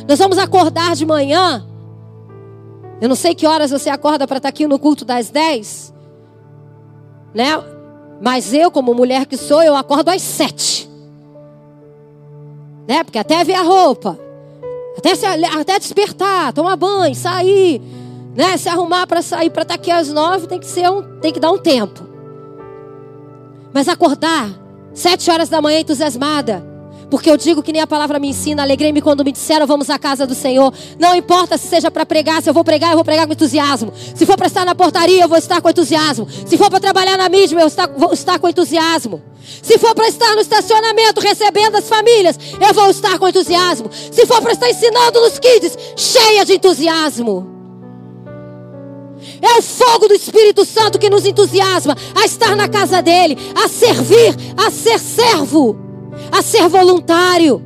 Nós 0.08 0.20
vamos 0.20 0.38
acordar 0.38 0.96
de 0.96 1.06
manhã. 1.06 1.66
Eu 3.02 3.08
não 3.10 3.16
sei 3.16 3.34
que 3.34 3.48
horas 3.48 3.72
você 3.72 3.90
acorda 3.90 4.28
para 4.28 4.38
estar 4.38 4.50
aqui 4.50 4.68
no 4.68 4.80
culto 4.80 5.06
das 5.06 5.30
10. 5.30 5.94
Né? 7.34 7.64
Mas 8.22 8.54
eu, 8.54 8.72
como 8.72 8.94
mulher 8.94 9.26
que 9.26 9.38
sou, 9.38 9.62
eu 9.64 9.76
acordo 9.76 10.10
às 10.10 10.22
7. 10.22 10.90
Né? 12.88 13.04
Porque 13.04 13.20
até 13.20 13.44
ver 13.44 13.54
a 13.54 13.64
roupa. 13.64 14.20
Até, 14.98 15.16
se, 15.16 15.26
até 15.26 15.80
despertar, 15.80 16.52
tomar 16.52 16.76
banho, 16.76 17.16
sair 17.16 17.82
né? 18.40 18.56
Se 18.56 18.70
arrumar 18.70 19.06
para 19.06 19.22
sair 19.22 19.50
para 19.50 19.64
estar 19.64 19.76
aqui 19.76 19.92
às 19.92 20.08
nove 20.08 20.48
tem 20.48 20.58
que 20.58 20.66
ser 20.66 20.90
um, 20.90 21.02
tem 21.20 21.34
que 21.34 21.42
dar 21.42 21.52
um 21.52 21.58
tempo. 21.58 22.08
Mas 23.74 23.90
acordar 23.90 24.50
sete 24.94 25.30
horas 25.30 25.50
da 25.50 25.62
manhã 25.62 25.82
entusiasmada, 25.82 26.66
porque 27.12 27.30
eu 27.30 27.36
digo 27.36 27.62
que 27.62 27.74
nem 27.74 27.82
a 27.82 27.88
palavra 27.88 28.18
me 28.18 28.30
ensina, 28.30 28.64
alegrei-me 28.64 29.02
quando 29.02 29.26
me 29.26 29.34
disseram 29.34 29.68
vamos 29.68 29.90
à 29.90 30.00
casa 30.00 30.26
do 30.26 30.34
Senhor. 30.34 30.74
Não 30.98 31.14
importa 31.14 31.58
se 31.58 31.68
seja 31.68 31.92
para 31.92 32.06
pregar, 32.06 32.42
se 32.42 32.50
eu 32.50 32.54
vou 32.54 32.64
pregar, 32.64 32.92
eu 32.92 32.96
vou 32.96 33.04
pregar 33.04 33.28
com 33.28 33.34
entusiasmo. 33.34 33.92
Se 34.16 34.26
for 34.26 34.38
para 34.38 34.48
estar 34.48 34.66
na 34.66 34.74
portaria, 34.74 35.22
eu 35.22 35.28
vou 35.28 35.38
estar 35.38 35.60
com 35.60 35.70
entusiasmo. 35.70 36.26
Se 36.46 36.58
for 36.58 36.70
para 36.70 36.80
trabalhar 36.80 37.18
na 37.18 37.28
mídia, 37.28 37.60
eu 37.60 37.70
vou 37.98 38.14
estar 38.14 38.40
com 38.40 38.48
entusiasmo. 38.48 39.22
Se 39.62 39.78
for 39.78 39.94
para 39.94 40.08
estar 40.08 40.34
no 40.36 40.40
estacionamento 40.40 41.20
recebendo 41.20 41.76
as 41.76 41.90
famílias, 41.90 42.40
eu 42.58 42.74
vou 42.74 42.90
estar 42.90 43.20
com 43.20 43.28
entusiasmo. 43.28 43.90
Se 43.92 44.26
for 44.26 44.42
para 44.42 44.54
estar 44.54 44.70
ensinando 44.70 45.20
nos 45.20 45.38
kids, 45.40 45.78
cheia 45.98 46.46
de 46.46 46.54
entusiasmo. 46.54 47.59
É 49.42 49.60
o 49.60 49.62
fogo 49.62 50.08
do 50.08 50.14
Espírito 50.14 50.66
Santo 50.66 51.00
que 51.00 51.10
nos 51.10 51.26
entusiasma 51.26 51.96
a 52.16 52.26
estar 52.26 52.56
na 52.56 52.68
casa 52.68 53.02
dele, 53.02 53.38
a 53.56 53.68
servir, 53.68 54.36
a 54.58 54.72
ser 54.72 55.00
servo, 55.00 55.78
a 56.32 56.42
ser 56.42 56.68
voluntário. 56.68 57.62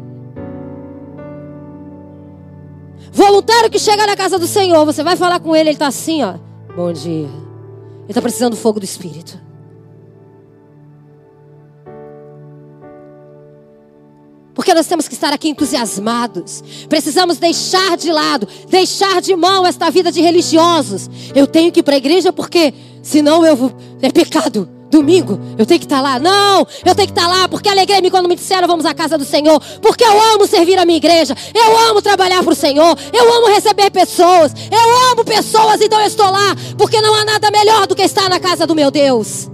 Voluntário 3.12 3.70
que 3.70 3.78
chega 3.78 4.08
na 4.08 4.16
casa 4.16 4.40
do 4.40 4.48
Senhor, 4.48 4.84
você 4.86 5.04
vai 5.04 5.16
falar 5.16 5.40
com 5.40 5.56
ele, 5.56 5.70
ele 5.70 5.76
está 5.76 5.88
assim, 5.88 6.24
ó. 6.24 6.36
Bom 6.76 6.92
dia. 6.92 7.28
Ele 7.28 8.10
está 8.10 8.22
precisando 8.22 8.54
do 8.54 8.58
fogo 8.58 8.80
do 8.80 8.86
Espírito. 8.86 9.40
Porque 14.64 14.74
nós 14.74 14.88
temos 14.88 15.10
que 15.10 15.14
estar 15.14 15.34
aqui 15.34 15.50
entusiasmados. 15.50 16.64
Precisamos 16.88 17.38
deixar 17.38 17.98
de 17.98 18.14
lado, 18.14 18.48
deixar 18.70 19.22
de 19.22 19.36
mão 19.36 19.68
esta 19.68 19.90
vida 19.92 20.10
de 20.10 20.22
religiosos. 20.22 21.10
Eu 21.36 21.46
tenho 21.46 21.70
que 21.70 21.82
ir 21.82 21.84
para 21.84 21.96
a 21.96 21.98
igreja 21.98 22.32
porque 22.32 22.74
senão 23.02 23.46
eu 23.46 23.58
vou... 23.58 23.74
é 24.02 24.10
pecado. 24.10 24.70
Domingo, 24.90 25.38
eu 25.58 25.66
tenho 25.66 25.82
que 25.82 25.86
estar 25.86 26.00
lá. 26.00 26.18
Não, 26.18 26.66
eu 26.86 26.96
tenho 26.96 27.10
que 27.10 27.20
estar 27.20 27.28
lá 27.28 27.50
porque 27.50 27.68
alegrei-me 27.68 28.10
quando 28.10 28.30
me 28.30 28.38
disseram 28.38 28.66
vamos 28.66 28.86
à 28.86 28.94
casa 28.94 29.18
do 29.18 29.26
Senhor. 29.26 29.62
Porque 29.82 30.06
eu 30.06 30.22
amo 30.34 30.48
servir 30.48 30.80
a 30.80 30.86
minha 30.86 30.98
igreja. 30.98 31.36
Eu 31.54 31.78
amo 31.90 32.02
trabalhar 32.02 32.42
para 32.42 32.54
o 32.54 32.56
Senhor. 32.56 32.98
Eu 33.12 33.34
amo 33.34 33.48
receber 33.48 33.92
pessoas. 33.92 34.54
Eu 34.72 35.12
amo 35.12 35.26
pessoas, 35.26 35.82
então 35.82 36.00
eu 36.00 36.08
estou 36.08 36.32
lá. 36.32 36.56
Porque 36.78 37.02
não 37.02 37.14
há 37.16 37.26
nada 37.26 37.52
melhor 37.52 37.86
do 37.86 37.96
que 37.98 38.04
estar 38.04 38.30
na 38.30 38.40
casa 38.40 38.66
do 38.66 38.74
meu 38.74 38.90
Deus. 38.90 39.50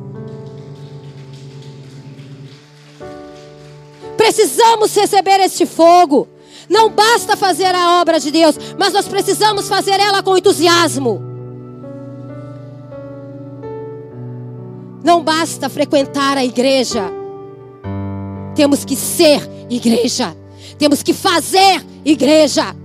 Precisamos 4.20 4.94
receber 4.94 5.40
este 5.40 5.66
fogo. 5.66 6.28
Não 6.70 6.90
basta 6.90 7.38
fazer 7.38 7.74
a 7.74 8.02
obra 8.02 8.20
de 8.20 8.30
Deus, 8.30 8.54
mas 8.78 8.92
nós 8.92 9.08
precisamos 9.08 9.70
fazer 9.70 9.98
ela 9.98 10.22
com 10.22 10.36
entusiasmo. 10.36 11.22
Não 15.02 15.24
basta 15.24 15.70
frequentar 15.70 16.38
a 16.38 16.44
igreja. 16.44 17.10
Temos 18.56 18.84
que 18.84 18.94
ser 18.94 19.40
igreja. 19.70 20.36
Temos 20.78 21.02
que 21.02 21.14
fazer 21.14 21.82
igreja. 22.04 22.76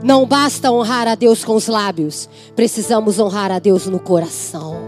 Não 0.00 0.24
basta 0.26 0.70
honrar 0.70 1.08
a 1.08 1.16
Deus 1.16 1.44
com 1.44 1.56
os 1.56 1.66
lábios, 1.66 2.28
precisamos 2.54 3.18
honrar 3.18 3.50
a 3.50 3.58
Deus 3.58 3.86
no 3.86 3.98
coração. 3.98 4.83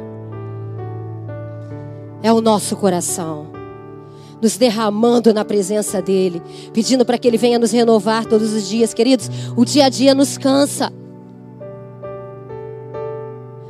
É 2.23 2.33
o 2.33 2.41
nosso 2.41 2.77
coração, 2.77 3.47
nos 4.41 4.57
derramando 4.57 5.33
na 5.33 5.45
presença 5.45 6.01
dEle, 6.01 6.43
pedindo 6.73 7.05
para 7.05 7.19
que 7.19 7.29
Ele 7.29 7.37
venha 7.37 7.59
nos 7.59 7.73
renovar 7.73 8.25
todos 8.25 8.53
os 8.53 8.69
dias, 8.69 8.95
queridos. 8.95 9.31
O 9.57 9.65
dia 9.65 9.87
a 9.87 9.89
dia 9.89 10.15
nos 10.15 10.37
cansa. 10.39 10.93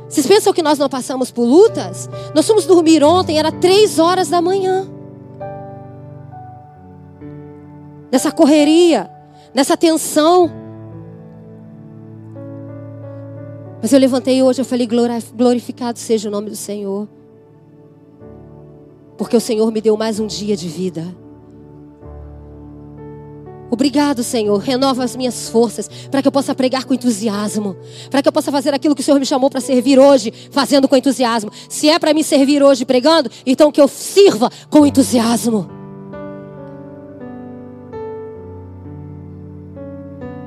Vocês 0.09 0.25
pensam 0.25 0.53
que 0.53 0.63
nós 0.63 0.79
não 0.79 0.87
passamos 0.87 1.31
por 1.31 1.43
lutas? 1.43 2.09
Nós 2.33 2.47
fomos 2.47 2.65
dormir 2.65 3.03
ontem, 3.03 3.37
era 3.37 3.51
três 3.51 3.99
horas 3.99 4.29
da 4.29 4.41
manhã. 4.41 4.89
Nessa 8.09 8.31
correria, 8.31 9.11
nessa 9.53 9.75
tensão. 9.75 10.49
Mas 13.81 13.91
eu 13.91 13.99
levantei 13.99 14.41
hoje, 14.41 14.61
eu 14.61 14.65
falei: 14.65 14.87
glorificado 15.35 15.99
seja 15.99 16.29
o 16.29 16.31
nome 16.31 16.49
do 16.49 16.55
Senhor. 16.55 17.07
Porque 19.17 19.35
o 19.35 19.41
Senhor 19.41 19.71
me 19.71 19.81
deu 19.81 19.97
mais 19.97 20.19
um 20.19 20.27
dia 20.27 20.55
de 20.55 20.67
vida. 20.67 21.15
Obrigado, 23.69 24.23
Senhor. 24.23 24.57
Renova 24.59 25.03
as 25.03 25.15
minhas 25.15 25.49
forças 25.49 25.89
para 26.09 26.21
que 26.21 26.27
eu 26.27 26.31
possa 26.31 26.55
pregar 26.55 26.85
com 26.85 26.93
entusiasmo, 26.93 27.75
para 28.09 28.21
que 28.21 28.27
eu 28.27 28.31
possa 28.31 28.51
fazer 28.51 28.73
aquilo 28.73 28.95
que 28.95 29.01
o 29.01 29.03
Senhor 29.03 29.19
me 29.19 29.25
chamou 29.25 29.49
para 29.49 29.59
servir 29.59 29.99
hoje, 29.99 30.31
fazendo 30.51 30.87
com 30.87 30.95
entusiasmo. 30.95 31.51
Se 31.67 31.89
é 31.89 31.99
para 31.99 32.13
me 32.13 32.23
servir 32.23 32.63
hoje 32.63 32.85
pregando, 32.85 33.29
então 33.45 33.71
que 33.71 33.81
eu 33.81 33.87
sirva 33.87 34.49
com 34.69 34.85
entusiasmo. 34.85 35.69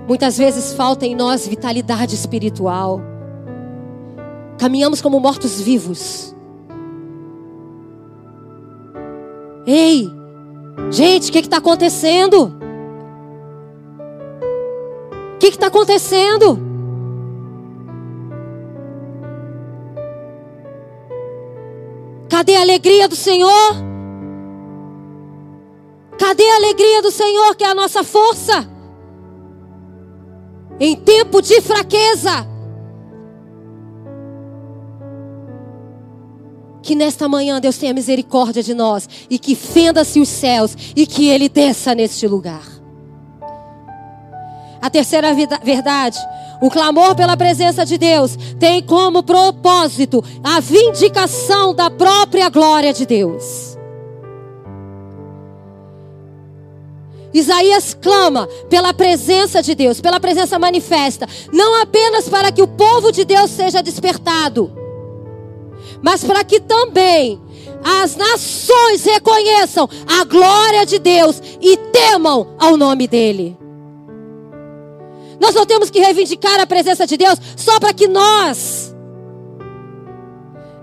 Muitas 0.09 0.39
vezes 0.39 0.73
falta 0.73 1.07
em 1.07 1.15
nós 1.15 1.47
vitalidade 1.47 2.15
espiritual. 2.15 3.01
Caminhamos 4.59 5.01
como 5.01 5.21
mortos-vivos. 5.21 6.35
Ei, 9.67 10.11
gente, 10.91 11.29
o 11.29 11.33
que 11.33 11.39
está 11.41 11.59
acontecendo? 11.59 12.55
O 15.35 15.39
que 15.39 15.49
está 15.49 15.67
acontecendo? 15.67 16.59
Cadê 22.29 22.57
a 22.57 22.63
alegria 22.63 23.07
do 23.09 23.17
Senhor? 23.17 23.75
Cadê 26.19 26.49
a 26.49 26.57
alegria 26.57 27.03
do 27.03 27.11
Senhor, 27.11 27.55
que 27.55 27.65
é 27.65 27.69
a 27.69 27.75
nossa 27.75 28.05
força? 28.05 28.69
Em 30.79 30.97
tempo 30.97 31.43
de 31.43 31.61
fraqueza, 31.61 32.47
Que 36.91 36.97
nesta 36.97 37.29
manhã 37.29 37.61
Deus 37.61 37.79
tenha 37.79 37.95
misericórdia 37.95 38.65
de 38.65 38.75
nós 38.75 39.09
e 39.31 39.39
que 39.39 39.55
fenda-se 39.55 40.19
os 40.19 40.29
céus 40.29 40.77
e 40.97 41.07
que 41.07 41.29
Ele 41.29 41.49
desça 41.49 41.95
neste 41.95 42.27
lugar. 42.27 42.65
A 44.83 44.91
terceira 44.91 45.33
verdade, 45.63 46.19
o 46.61 46.69
clamor 46.69 47.15
pela 47.15 47.37
presença 47.37 47.87
de 47.87 47.97
Deus 47.97 48.37
tem 48.59 48.83
como 48.83 49.23
propósito 49.23 50.21
a 50.43 50.59
vindicação 50.59 51.73
da 51.73 51.89
própria 51.89 52.49
glória 52.49 52.93
de 52.93 53.07
Deus. 53.07 53.79
Isaías 57.33 57.95
clama 57.95 58.49
pela 58.69 58.93
presença 58.93 59.63
de 59.63 59.77
Deus, 59.77 60.01
pela 60.01 60.19
presença 60.19 60.59
manifesta, 60.59 61.29
não 61.53 61.81
apenas 61.81 62.29
para 62.29 62.51
que 62.51 62.63
o 62.63 62.67
povo 62.67 63.13
de 63.13 63.25
Deus 63.25 63.49
seja 63.53 63.81
despertado, 63.81 64.80
mas 66.03 66.25
para 66.25 66.45
que 66.45 66.61
também 66.61 67.41
as 67.83 68.17
nações 68.17 69.05
reconheçam 69.05 69.89
a 70.07 70.25
glória 70.25 70.85
de 70.85 70.99
Deus 70.99 71.41
e 71.61 71.77
temam 71.77 72.55
ao 72.59 72.77
nome 72.77 73.07
dEle. 73.07 73.57
Nós 75.41 75.55
não 75.55 75.65
temos 75.65 75.89
que 75.89 75.99
reivindicar 75.99 76.61
a 76.61 76.67
presença 76.67 77.07
de 77.07 77.17
Deus 77.17 77.39
só 77.57 77.81
para 77.81 77.95
que 77.95 78.07
nós 78.07 78.95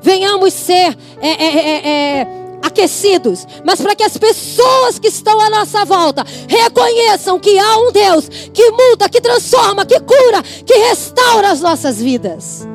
venhamos 0.01 0.53
ser 0.53 0.97
é, 1.21 1.30
é, 1.30 1.58
é, 1.58 1.89
é, 1.89 2.27
aquecidos, 2.63 3.45
mas 3.63 3.80
para 3.80 3.95
que 3.95 4.03
as 4.03 4.17
pessoas 4.17 4.97
que 4.97 5.08
estão 5.08 5.39
à 5.39 5.49
nossa 5.49 5.86
volta 5.86 6.25
reconheçam 6.47 7.39
que 7.39 7.60
há 7.60 7.77
um 7.77 7.91
Deus 7.91 8.27
que 8.51 8.71
muda, 8.71 9.08
que 9.08 9.21
transforma, 9.21 9.86
que 9.86 9.99
cura, 9.99 10.41
que 10.65 10.73
restaura 10.73 11.51
as 11.51 11.62
nossas 11.62 12.01
vidas. 12.01 12.67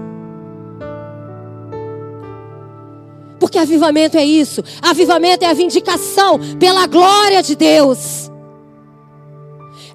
Porque 3.43 3.59
avivamento 3.59 4.17
é 4.17 4.25
isso. 4.25 4.63
Avivamento 4.81 5.45
é 5.45 5.49
a 5.49 5.53
vindicação 5.53 6.39
pela 6.61 6.87
glória 6.87 7.43
de 7.43 7.57
Deus. 7.57 8.31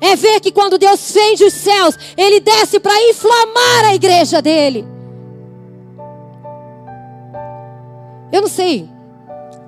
É 0.01 0.17
ver 0.17 0.41
que 0.41 0.51
quando 0.51 0.77
Deus 0.77 1.13
fende 1.13 1.45
os 1.45 1.53
céus, 1.53 1.95
Ele 2.17 2.41
desce 2.41 2.77
para 2.77 3.01
inflamar 3.09 3.85
a 3.85 3.95
igreja 3.95 4.41
dele. 4.41 4.85
Eu 8.33 8.41
não 8.41 8.49
sei. 8.49 8.89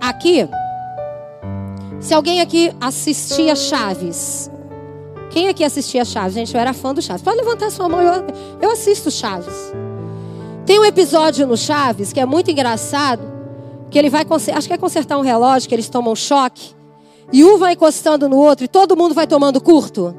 Aqui, 0.01 0.45
se 2.01 2.13
alguém 2.13 2.41
aqui 2.41 2.73
assistia 2.81 3.55
Chaves. 3.55 4.51
Quem 5.31 5.47
aqui 5.47 5.63
assistia 5.63 6.03
Chaves? 6.03 6.33
Gente, 6.33 6.53
eu 6.53 6.59
era 6.59 6.73
fã 6.73 6.93
do 6.93 7.01
Chaves. 7.01 7.23
Pode 7.23 7.37
levantar 7.37 7.69
sua 7.69 7.87
mão, 7.87 8.01
eu, 8.01 8.25
eu 8.61 8.71
assisto 8.71 9.09
Chaves. 9.09 9.71
Tem 10.65 10.77
um 10.77 10.83
episódio 10.83 11.47
no 11.47 11.55
Chaves 11.55 12.11
que 12.11 12.19
é 12.19 12.25
muito 12.25 12.51
engraçado 12.51 13.38
que 13.89 13.97
ele 13.97 14.09
vai, 14.09 14.25
acho 14.55 14.67
que 14.67 14.73
é 14.73 14.77
consertar 14.77 15.17
um 15.17 15.21
relógio, 15.21 15.67
que 15.67 15.75
eles 15.75 15.89
tomam 15.89 16.15
choque, 16.15 16.73
e 17.31 17.43
um 17.43 17.57
vai 17.57 17.73
encostando 17.73 18.27
no 18.27 18.37
outro 18.37 18.65
e 18.65 18.67
todo 18.67 18.95
mundo 18.95 19.13
vai 19.13 19.27
tomando 19.27 19.61
curto. 19.61 20.15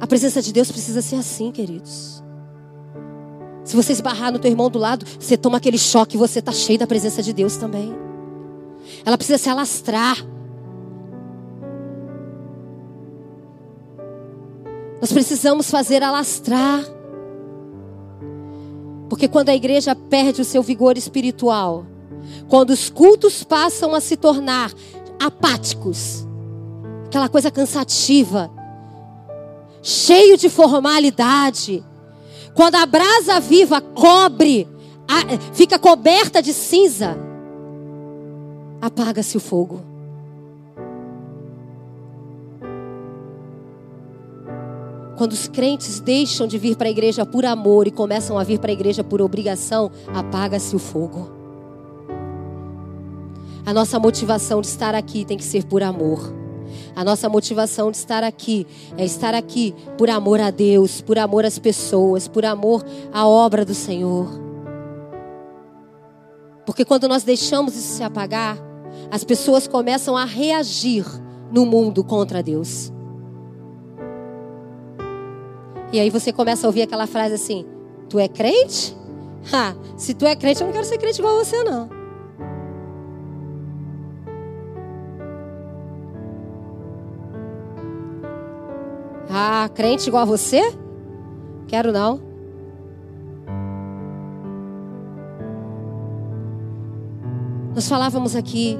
A 0.00 0.06
presença 0.06 0.42
de 0.42 0.52
Deus 0.52 0.70
precisa 0.70 1.00
ser 1.00 1.16
assim, 1.16 1.50
queridos. 1.50 2.22
Se 3.64 3.74
você 3.74 3.92
esbarrar 3.92 4.30
no 4.30 4.38
teu 4.38 4.50
irmão 4.50 4.68
do 4.68 4.78
lado, 4.78 5.06
você 5.18 5.36
toma 5.36 5.56
aquele 5.56 5.78
choque 5.78 6.16
e 6.16 6.18
você 6.18 6.40
está 6.40 6.52
cheio 6.52 6.78
da 6.78 6.86
presença 6.86 7.22
de 7.22 7.32
Deus 7.32 7.56
também. 7.56 7.94
Ela 9.04 9.16
precisa 9.16 9.38
se 9.38 9.48
alastrar. 9.48 10.18
Nós 15.00 15.12
precisamos 15.12 15.70
fazer 15.70 16.02
alastrar. 16.02 16.84
Porque 19.08 19.28
quando 19.28 19.48
a 19.48 19.54
igreja 19.54 19.94
perde 19.94 20.42
o 20.42 20.44
seu 20.44 20.62
vigor 20.62 20.98
espiritual, 20.98 21.86
quando 22.48 22.70
os 22.70 22.90
cultos 22.90 23.42
passam 23.42 23.94
a 23.94 24.00
se 24.00 24.16
tornar 24.16 24.72
apáticos, 25.18 26.26
aquela 27.06 27.28
coisa 27.28 27.50
cansativa, 27.50 28.50
cheio 29.82 30.36
de 30.36 30.48
formalidade, 30.48 31.84
quando 32.54 32.76
a 32.76 32.86
brasa 32.86 33.40
viva 33.40 33.80
cobre, 33.80 34.68
fica 35.52 35.78
coberta 35.78 36.40
de 36.40 36.52
cinza, 36.52 37.16
apaga-se 38.80 39.36
o 39.36 39.40
fogo. 39.40 39.80
Quando 45.16 45.32
os 45.32 45.46
crentes 45.46 46.00
deixam 46.00 46.46
de 46.46 46.58
vir 46.58 46.76
para 46.76 46.88
a 46.88 46.90
igreja 46.90 47.24
por 47.24 47.44
amor 47.44 47.86
e 47.86 47.90
começam 47.90 48.36
a 48.38 48.42
vir 48.42 48.58
para 48.58 48.70
a 48.70 48.72
igreja 48.72 49.04
por 49.04 49.22
obrigação, 49.22 49.90
apaga-se 50.12 50.74
o 50.74 50.78
fogo. 50.78 51.43
A 53.66 53.72
nossa 53.72 53.98
motivação 53.98 54.60
de 54.60 54.66
estar 54.66 54.94
aqui 54.94 55.24
tem 55.24 55.38
que 55.38 55.44
ser 55.44 55.64
por 55.64 55.82
amor. 55.82 56.32
A 56.94 57.02
nossa 57.02 57.28
motivação 57.28 57.90
de 57.90 57.96
estar 57.96 58.22
aqui 58.22 58.66
é 58.96 59.04
estar 59.04 59.34
aqui 59.34 59.74
por 59.96 60.10
amor 60.10 60.40
a 60.40 60.50
Deus, 60.50 61.00
por 61.00 61.18
amor 61.18 61.44
às 61.44 61.58
pessoas, 61.58 62.28
por 62.28 62.44
amor 62.44 62.84
à 63.12 63.26
obra 63.26 63.64
do 63.64 63.74
Senhor. 63.74 64.28
Porque 66.66 66.84
quando 66.84 67.08
nós 67.08 67.22
deixamos 67.22 67.74
isso 67.74 67.96
se 67.96 68.02
apagar, 68.02 68.58
as 69.10 69.24
pessoas 69.24 69.66
começam 69.66 70.16
a 70.16 70.24
reagir 70.24 71.04
no 71.50 71.64
mundo 71.64 72.04
contra 72.04 72.42
Deus. 72.42 72.92
E 75.92 76.00
aí 76.00 76.10
você 76.10 76.32
começa 76.32 76.66
a 76.66 76.68
ouvir 76.68 76.82
aquela 76.82 77.06
frase 77.06 77.34
assim: 77.34 77.64
Tu 78.08 78.18
é 78.18 78.28
crente? 78.28 78.96
Ha, 79.52 79.74
se 79.96 80.14
tu 80.14 80.26
é 80.26 80.34
crente, 80.34 80.60
eu 80.60 80.66
não 80.66 80.72
quero 80.72 80.86
ser 80.86 80.98
crente 80.98 81.18
igual 81.18 81.36
você, 81.36 81.62
não. 81.64 82.03
Ah, 89.36 89.68
crente 89.68 90.08
igual 90.08 90.22
a 90.22 90.26
você? 90.26 90.60
Quero 91.66 91.90
não. 91.90 92.20
Nós 97.74 97.88
falávamos 97.88 98.36
aqui, 98.36 98.78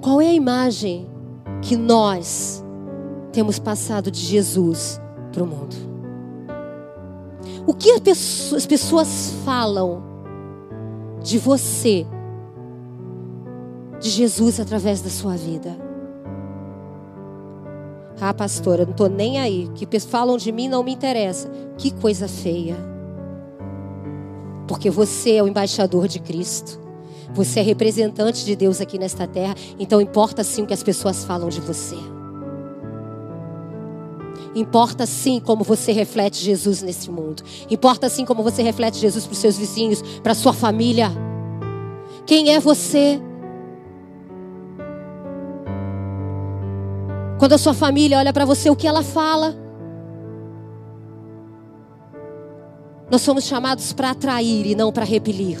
qual 0.00 0.20
é 0.20 0.30
a 0.30 0.34
imagem 0.34 1.08
que 1.62 1.76
nós 1.76 2.64
temos 3.30 3.60
passado 3.60 4.10
de 4.10 4.18
Jesus 4.18 5.00
para 5.32 5.44
o 5.44 5.46
mundo? 5.46 5.76
O 7.64 7.72
que 7.72 7.92
as 8.10 8.66
pessoas 8.66 9.32
falam 9.44 10.02
de 11.22 11.38
você, 11.38 12.04
de 14.00 14.10
Jesus 14.10 14.58
através 14.58 15.00
da 15.00 15.08
sua 15.08 15.36
vida? 15.36 15.87
Ah, 18.20 18.34
pastora, 18.34 18.84
não 18.84 18.92
estou 18.92 19.08
nem 19.08 19.38
aí. 19.38 19.70
Que 19.74 20.00
falam 20.00 20.36
de 20.36 20.50
mim 20.50 20.68
não 20.68 20.82
me 20.82 20.92
interessa. 20.92 21.48
Que 21.76 21.90
coisa 21.90 22.26
feia. 22.26 22.76
Porque 24.66 24.90
você 24.90 25.36
é 25.36 25.42
o 25.42 25.48
embaixador 25.48 26.08
de 26.08 26.18
Cristo. 26.18 26.80
Você 27.32 27.60
é 27.60 27.62
representante 27.62 28.44
de 28.44 28.56
Deus 28.56 28.80
aqui 28.80 28.98
nesta 28.98 29.26
terra. 29.26 29.54
Então 29.78 30.00
importa 30.00 30.42
sim 30.42 30.62
o 30.62 30.66
que 30.66 30.74
as 30.74 30.82
pessoas 30.82 31.24
falam 31.24 31.48
de 31.48 31.60
você. 31.60 31.96
Importa 34.54 35.06
sim 35.06 35.38
como 35.38 35.62
você 35.62 35.92
reflete 35.92 36.42
Jesus 36.42 36.82
nesse 36.82 37.10
mundo. 37.10 37.42
Importa 37.70 38.08
sim 38.08 38.24
como 38.24 38.42
você 38.42 38.62
reflete 38.62 38.98
Jesus 38.98 39.24
para 39.24 39.32
os 39.32 39.38
seus 39.38 39.56
vizinhos, 39.56 40.02
para 40.22 40.34
sua 40.34 40.52
família. 40.52 41.10
Quem 42.26 42.52
é 42.54 42.58
você? 42.58 43.20
Quando 47.38 47.52
a 47.52 47.58
sua 47.58 47.74
família 47.74 48.18
olha 48.18 48.32
para 48.32 48.44
você, 48.44 48.68
o 48.68 48.76
que 48.76 48.86
ela 48.86 49.02
fala? 49.02 49.54
Nós 53.10 53.22
somos 53.22 53.44
chamados 53.44 53.92
para 53.92 54.10
atrair 54.10 54.66
e 54.66 54.74
não 54.74 54.92
para 54.92 55.04
repelir. 55.04 55.58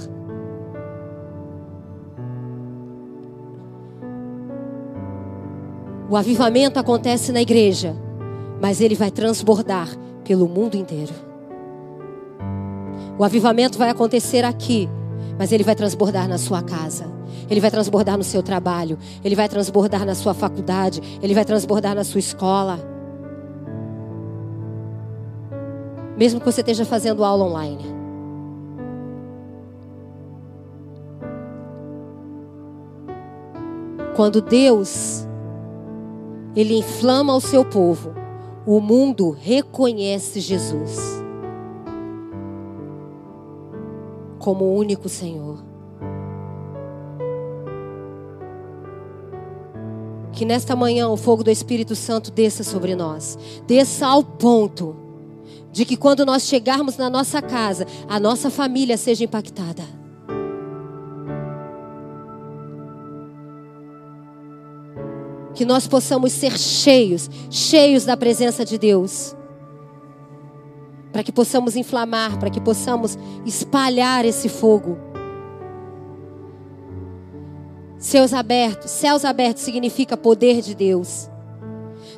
O 6.10 6.16
avivamento 6.16 6.78
acontece 6.78 7.32
na 7.32 7.40
igreja 7.40 7.94
mas 8.60 8.80
ele 8.80 8.94
vai 8.94 9.10
transbordar 9.10 9.88
pelo 10.24 10.48
mundo 10.48 10.76
inteiro. 10.76 11.12
O 13.18 13.24
avivamento 13.24 13.78
vai 13.78 13.90
acontecer 13.90 14.44
aqui, 14.44 14.88
mas 15.38 15.52
ele 15.52 15.62
vai 15.62 15.74
transbordar 15.74 16.28
na 16.28 16.36
sua 16.36 16.62
casa. 16.62 17.06
Ele 17.48 17.60
vai 17.60 17.70
transbordar 17.70 18.18
no 18.18 18.24
seu 18.24 18.42
trabalho, 18.42 18.98
ele 19.24 19.36
vai 19.36 19.48
transbordar 19.48 20.04
na 20.04 20.14
sua 20.14 20.34
faculdade, 20.34 21.00
ele 21.22 21.32
vai 21.34 21.44
transbordar 21.44 21.94
na 21.94 22.04
sua 22.04 22.18
escola. 22.18 22.80
Mesmo 26.16 26.40
que 26.40 26.46
você 26.46 26.60
esteja 26.60 26.84
fazendo 26.84 27.24
aula 27.24 27.44
online. 27.44 27.96
Quando 34.16 34.42
Deus 34.42 35.24
ele 36.56 36.76
inflama 36.76 37.36
o 37.36 37.40
seu 37.40 37.64
povo, 37.64 38.12
o 38.66 38.80
mundo 38.80 39.30
reconhece 39.30 40.40
Jesus 40.40 41.18
como 44.48 44.64
o 44.64 44.74
único 44.74 45.10
Senhor. 45.10 45.62
Que 50.32 50.46
nesta 50.46 50.74
manhã 50.74 51.06
o 51.10 51.18
fogo 51.18 51.44
do 51.44 51.50
Espírito 51.50 51.94
Santo 51.94 52.30
desça 52.30 52.64
sobre 52.64 52.94
nós, 52.94 53.38
desça 53.66 54.06
ao 54.06 54.24
ponto 54.24 54.96
de 55.70 55.84
que 55.84 55.98
quando 55.98 56.24
nós 56.24 56.44
chegarmos 56.44 56.96
na 56.96 57.10
nossa 57.10 57.42
casa, 57.42 57.86
a 58.08 58.18
nossa 58.18 58.48
família 58.48 58.96
seja 58.96 59.22
impactada. 59.22 59.98
que 65.54 65.64
nós 65.64 65.88
possamos 65.88 66.32
ser 66.32 66.56
cheios, 66.56 67.28
cheios 67.50 68.04
da 68.04 68.16
presença 68.16 68.64
de 68.64 68.78
Deus. 68.78 69.34
Para 71.12 71.22
que 71.22 71.32
possamos 71.32 71.76
inflamar, 71.76 72.38
para 72.38 72.50
que 72.50 72.60
possamos 72.60 73.18
espalhar 73.44 74.24
esse 74.24 74.48
fogo. 74.48 74.98
Céus 77.98 78.32
abertos, 78.32 78.90
céus 78.90 79.24
abertos 79.24 79.62
significa 79.62 80.16
poder 80.16 80.62
de 80.62 80.74
Deus. 80.74 81.28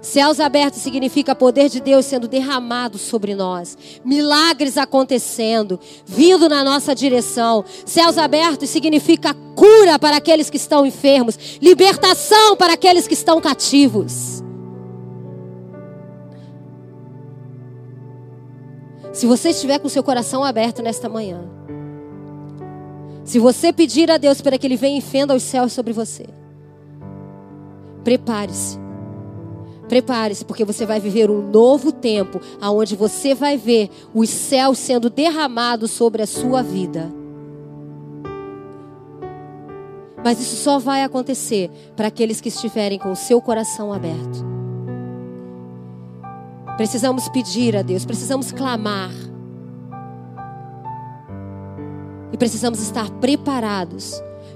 Céus 0.03 0.41
abertos 0.41 0.81
significa 0.81 1.35
poder 1.35 1.69
de 1.69 1.81
Deus 1.81 2.07
sendo 2.07 2.27
derramado 2.27 2.97
sobre 2.97 3.35
nós, 3.35 3.77
milagres 4.05 4.79
acontecendo, 4.79 5.79
vindo 6.07 6.49
na 6.49 6.65
nossa 6.65 6.95
direção. 6.95 7.65
Céus 7.85 8.17
abertos 8.17 8.71
significa 8.71 9.35
cura 9.55 9.99
para 9.99 10.17
aqueles 10.17 10.49
que 10.49 10.57
estão 10.57 10.87
enfermos, 10.87 11.59
libertação 11.61 12.57
para 12.57 12.75
aqueles 12.75 13.07
que 13.07 13.15
estão 13.15 13.41
cativos. 13.41 14.43
Se 19.21 19.27
você 19.27 19.51
estiver 19.51 19.79
com 19.79 19.87
seu 19.87 20.03
coração 20.03 20.43
aberto 20.43 20.81
nesta 20.81 21.07
manhã, 21.07 21.43
se 23.23 23.39
você 23.39 23.71
pedir 23.71 24.11
a 24.11 24.17
Deus 24.17 24.41
para 24.41 24.57
que 24.57 24.67
Ele 24.67 24.77
venha 24.77 24.97
e 24.97 25.03
fenda 25.03 25.35
os 25.35 25.43
céus 25.43 25.75
sobre 25.75 25.93
você, 25.93 26.25
prepare-se 28.03 28.79
Prepare-se, 29.91 30.43
porque 30.43 30.65
você 30.65 30.87
vai 30.87 31.01
viver 31.01 31.31
um 31.31 31.51
novo 31.51 31.93
tempo, 31.93 32.41
aonde 32.63 32.97
você 32.97 33.35
vai 33.35 33.59
ver 33.59 33.91
os 34.15 34.31
céus 34.31 34.79
sendo 34.79 35.11
derramados 35.11 35.91
sobre 35.91 36.23
a 36.23 36.27
sua 36.27 36.63
vida. 36.63 37.13
Mas 40.25 40.41
isso 40.41 40.57
só 40.57 40.79
vai 40.79 41.03
acontecer 41.03 41.71
para 41.95 42.09
aqueles 42.09 42.41
que 42.41 42.49
estiverem 42.49 42.99
com 42.99 43.13
o 43.13 43.17
seu 43.17 43.39
coração 43.43 43.93
aberto. 43.93 44.60
Precisamos 46.81 47.29
pedir 47.29 47.77
a 47.77 47.83
Deus, 47.83 48.07
precisamos 48.07 48.53
clamar. 48.53 49.11
E 52.33 52.39
precisamos 52.39 52.81
estar 52.81 53.11
preparados 53.21 54.15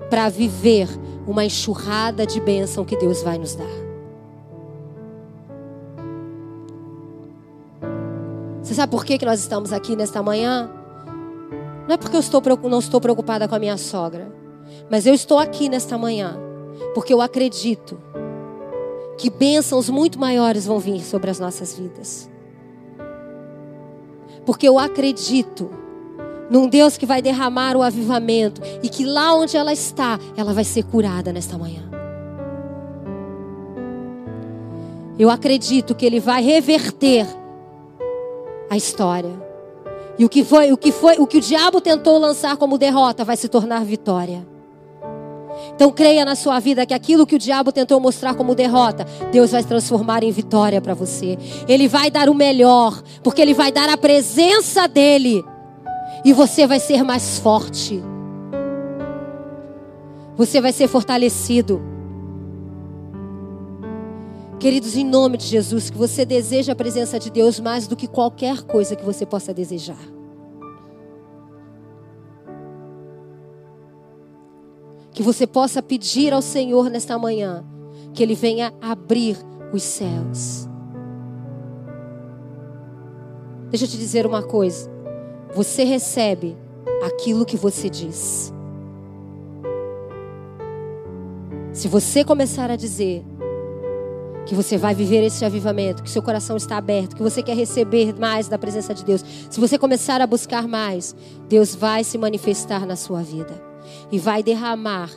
para 0.09 0.31
viver 0.31 0.89
uma 1.27 1.45
enxurrada 1.45 2.27
de 2.27 2.41
bênção 2.41 2.83
que 2.83 2.97
Deus 2.97 3.23
vai 3.23 3.37
nos 3.37 3.55
dar. 3.55 3.69
Você 8.63 8.73
sabe 8.73 8.91
por 8.91 9.05
que, 9.05 9.19
que 9.19 9.27
nós 9.27 9.41
estamos 9.41 9.71
aqui 9.71 9.95
nesta 9.95 10.23
manhã? 10.23 10.71
Não 11.87 11.95
é 11.95 11.99
porque 11.99 12.17
eu 12.17 12.21
estou, 12.21 12.43
não 12.71 12.79
estou 12.79 13.03
preocupada 13.03 13.47
com 13.47 13.55
a 13.55 13.59
minha 13.59 13.77
sogra, 13.77 14.35
mas 14.91 15.05
eu 15.05 15.13
estou 15.13 15.39
aqui 15.39 15.69
nesta 15.69 15.99
manhã 15.99 16.39
porque 16.95 17.13
eu 17.13 17.21
acredito 17.21 18.01
que 19.17 19.31
bênçãos 19.31 19.89
muito 19.89 20.19
maiores 20.19 20.67
vão 20.67 20.79
vir 20.79 21.03
sobre 21.03 21.31
as 21.31 21.39
nossas 21.39 21.77
vidas. 21.77 22.31
Porque 24.45 24.69
eu 24.69 24.79
acredito 24.79 25.71
num 26.51 26.69
Deus 26.69 26.97
que 26.97 27.07
vai 27.07 27.23
derramar 27.23 27.77
o 27.77 27.83
avivamento 27.83 28.61
e 28.83 28.89
que 28.89 29.05
lá 29.05 29.35
onde 29.35 29.57
ela 29.57 29.73
está, 29.73 30.19
ela 30.37 30.53
vai 30.53 30.65
ser 30.65 30.85
curada 30.85 31.33
nesta 31.33 31.57
manhã. 31.57 31.83
Eu 35.19 35.31
acredito 35.31 35.95
que 35.95 36.05
Ele 36.05 36.19
vai 36.21 36.43
reverter 36.43 37.27
a 38.69 38.77
história. 38.77 39.31
E 40.19 40.25
o 40.25 40.29
que 40.29 40.45
foi, 40.45 40.73
o 40.73 40.77
que 40.77 40.93
foi, 40.93 41.17
o 41.19 41.27
que 41.27 41.39
o 41.39 41.41
diabo 41.41 41.81
tentou 41.81 42.19
lançar 42.19 42.57
como 42.57 42.79
derrota 42.79 43.25
vai 43.25 43.37
se 43.37 43.49
tornar 43.49 43.85
vitória. 43.85 44.54
Então 45.75 45.91
creia 45.91 46.25
na 46.25 46.35
sua 46.35 46.61
vida 46.61 46.87
que 46.87 46.95
aquilo 46.95 47.27
que 47.27 47.37
o 47.37 47.39
diabo 47.39 47.73
tentou 47.73 48.01
mostrar 48.01 48.35
como 48.35 48.55
derrota, 48.55 49.07
Deus 49.33 49.53
vai 49.53 49.65
transformar 49.65 50.23
em 50.23 50.31
vitória 50.31 50.81
para 50.81 50.95
você. 50.95 51.39
Ele 51.69 51.89
vai 51.89 52.11
dar 52.11 52.29
o 52.29 52.35
melhor, 52.35 53.03
porque 53.23 53.41
ele 53.41 53.55
vai 53.55 53.73
dar 53.73 53.89
a 53.89 53.97
presença 53.97 54.87
dele. 54.87 55.45
E 56.25 56.33
você 56.33 56.67
vai 56.67 56.81
ser 56.81 57.03
mais 57.03 57.39
forte. 57.39 58.03
Você 60.37 60.61
vai 60.61 60.73
ser 60.73 60.89
fortalecido. 60.89 61.81
Queridos, 64.59 64.97
em 64.97 65.05
nome 65.05 65.37
de 65.37 65.47
Jesus, 65.47 65.91
que 65.91 65.99
você 65.99 66.25
deseja 66.25 66.73
a 66.73 66.77
presença 66.77 67.19
de 67.19 67.31
Deus 67.31 67.61
mais 67.61 67.87
do 67.87 67.95
que 67.95 68.07
qualquer 68.07 68.63
coisa 68.63 68.97
que 68.97 69.05
você 69.05 69.27
possa 69.27 69.53
desejar. 69.53 70.14
Que 75.15 75.23
você 75.23 75.47
possa 75.47 75.81
pedir 75.81 76.33
ao 76.33 76.43
Senhor 76.43 76.91
nesta 76.91 77.17
manhã 77.17 77.65
que 78.13 78.23
Ele 78.23 78.35
venha 78.35 78.75
abrir 78.83 79.39
os 79.73 79.83
céus. 79.83 80.69
Deixa 83.71 83.85
eu 83.85 83.89
te 83.89 83.97
dizer 83.97 84.27
uma 84.27 84.43
coisa. 84.43 84.91
Você 85.55 85.85
recebe 85.85 86.57
aquilo 87.05 87.47
que 87.47 87.57
você 87.57 87.89
diz. 87.89 88.53
Se 91.73 91.89
você 91.89 92.25
começar 92.25 92.71
a 92.71 92.77
dizer, 92.77 93.25
que 94.47 94.55
você 94.55 94.77
vai 94.77 94.95
viver 94.95 95.23
esse 95.25 95.45
avivamento, 95.45 96.03
que 96.03 96.11
seu 96.11 96.23
coração 96.23 96.57
está 96.57 96.77
aberto, 96.77 97.17
que 97.17 97.23
você 97.23 97.43
quer 97.43 97.57
receber 97.57 98.15
mais 98.19 98.47
da 98.47 98.59
presença 98.59 98.93
de 98.93 99.05
Deus. 99.05 99.25
Se 99.49 99.59
você 99.59 99.79
começar 99.79 100.21
a 100.21 100.27
buscar 100.27 100.69
mais, 100.69 101.17
Deus 101.49 101.75
vai 101.75 102.05
se 102.05 102.19
manifestar 102.19 102.85
na 102.85 102.95
sua 102.95 103.23
vida 103.23 103.74
e 104.11 104.19
vai 104.19 104.43
derramar 104.43 105.11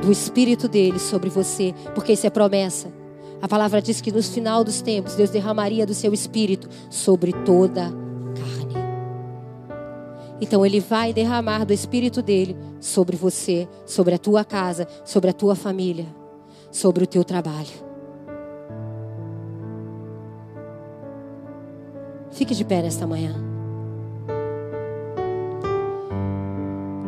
do 0.00 0.10
espírito 0.10 0.68
dele 0.68 0.98
sobre 0.98 1.30
você, 1.30 1.74
porque 1.94 2.12
isso 2.12 2.26
é 2.26 2.30
promessa. 2.30 2.92
A 3.40 3.48
palavra 3.48 3.80
diz 3.82 4.00
que 4.00 4.10
no 4.10 4.22
final 4.22 4.64
dos 4.64 4.80
tempos 4.80 5.14
Deus 5.14 5.30
derramaria 5.30 5.86
do 5.86 5.94
seu 5.94 6.12
espírito 6.12 6.68
sobre 6.90 7.32
toda 7.44 7.92
carne. 8.34 8.74
Então 10.40 10.64
Ele 10.64 10.80
vai 10.80 11.12
derramar 11.12 11.64
do 11.64 11.72
Espírito 11.72 12.20
dele 12.20 12.56
sobre 12.80 13.16
você, 13.16 13.68
sobre 13.86 14.14
a 14.14 14.18
tua 14.18 14.44
casa, 14.44 14.88
sobre 15.04 15.30
a 15.30 15.32
tua 15.32 15.54
família, 15.54 16.06
sobre 16.70 17.04
o 17.04 17.06
teu 17.06 17.22
trabalho. 17.22 17.84
Fique 22.30 22.54
de 22.54 22.64
pé 22.64 22.82
nesta 22.82 23.06
manhã. 23.06 23.53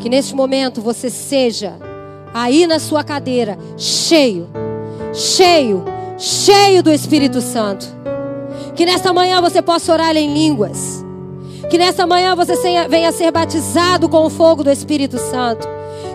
Que 0.07 0.11
neste 0.11 0.37
momento 0.37 0.81
você 0.81 1.11
seja 1.11 1.81
aí 2.33 2.64
na 2.64 2.79
sua 2.79 3.03
cadeira, 3.03 3.59
cheio, 3.77 4.49
cheio, 5.12 5.85
cheio 6.16 6.81
do 6.81 6.92
Espírito 6.92 7.40
Santo. 7.40 7.85
Que 8.77 8.87
nesta 8.87 9.12
manhã 9.12 9.40
você 9.40 9.61
possa 9.61 9.92
orar 9.92 10.16
em 10.16 10.33
línguas. 10.33 11.05
Que 11.69 11.77
nesta 11.77 12.07
manhã 12.07 12.37
você 12.37 12.55
venha 12.88 13.11
ser 13.11 13.33
batizado 13.33 14.09
com 14.09 14.25
o 14.25 14.31
fogo 14.31 14.62
do 14.62 14.71
Espírito 14.71 15.19
Santo. 15.19 15.66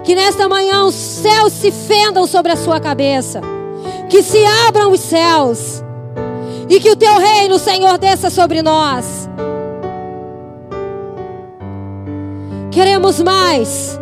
Que 0.06 0.16
nesta 0.16 0.48
manhã 0.48 0.86
os 0.86 0.96
céus 0.96 1.52
se 1.52 1.70
fendam 1.70 2.26
sobre 2.26 2.54
a 2.54 2.56
sua 2.56 2.80
cabeça. 2.80 3.42
Que 4.10 4.24
se 4.24 4.42
abram 4.70 4.94
os 4.94 5.02
céus. 5.02 5.84
E 6.70 6.80
que 6.80 6.92
o 6.92 6.96
teu 6.96 7.18
reino, 7.18 7.60
Senhor, 7.60 7.98
desça 7.98 8.30
sobre 8.30 8.62
nós. 8.62 9.21
Queremos 12.72 13.20
mais. 13.20 14.00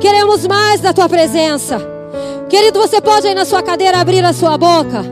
Queremos 0.00 0.44
mais 0.46 0.80
da 0.80 0.92
tua 0.92 1.08
presença. 1.08 1.80
Querido, 2.48 2.80
você 2.80 3.00
pode 3.00 3.28
aí 3.28 3.34
na 3.34 3.44
sua 3.44 3.62
cadeira 3.62 3.98
abrir 3.98 4.24
a 4.24 4.32
sua 4.32 4.58
boca? 4.58 5.04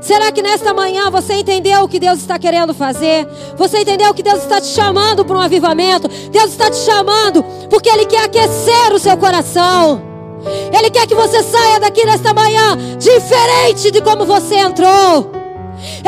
Será 0.00 0.32
que 0.32 0.42
nesta 0.42 0.74
manhã 0.74 1.10
você 1.10 1.34
entendeu 1.34 1.82
o 1.82 1.88
que 1.88 2.00
Deus 2.00 2.18
está 2.18 2.38
querendo 2.38 2.74
fazer? 2.74 3.26
Você 3.56 3.78
entendeu 3.78 4.12
que 4.14 4.22
Deus 4.22 4.42
está 4.42 4.60
te 4.60 4.66
chamando 4.66 5.24
para 5.24 5.36
um 5.36 5.40
avivamento? 5.40 6.08
Deus 6.30 6.50
está 6.50 6.70
te 6.70 6.78
chamando 6.78 7.44
porque 7.70 7.88
Ele 7.88 8.06
quer 8.06 8.24
aquecer 8.24 8.92
o 8.92 8.98
seu 8.98 9.16
coração. 9.16 10.02
Ele 10.76 10.90
quer 10.90 11.06
que 11.06 11.14
você 11.14 11.42
saia 11.42 11.78
daqui 11.78 12.04
nesta 12.04 12.34
manhã 12.34 12.76
diferente 12.98 13.90
de 13.90 14.00
como 14.00 14.24
você 14.24 14.56
entrou. 14.56 15.37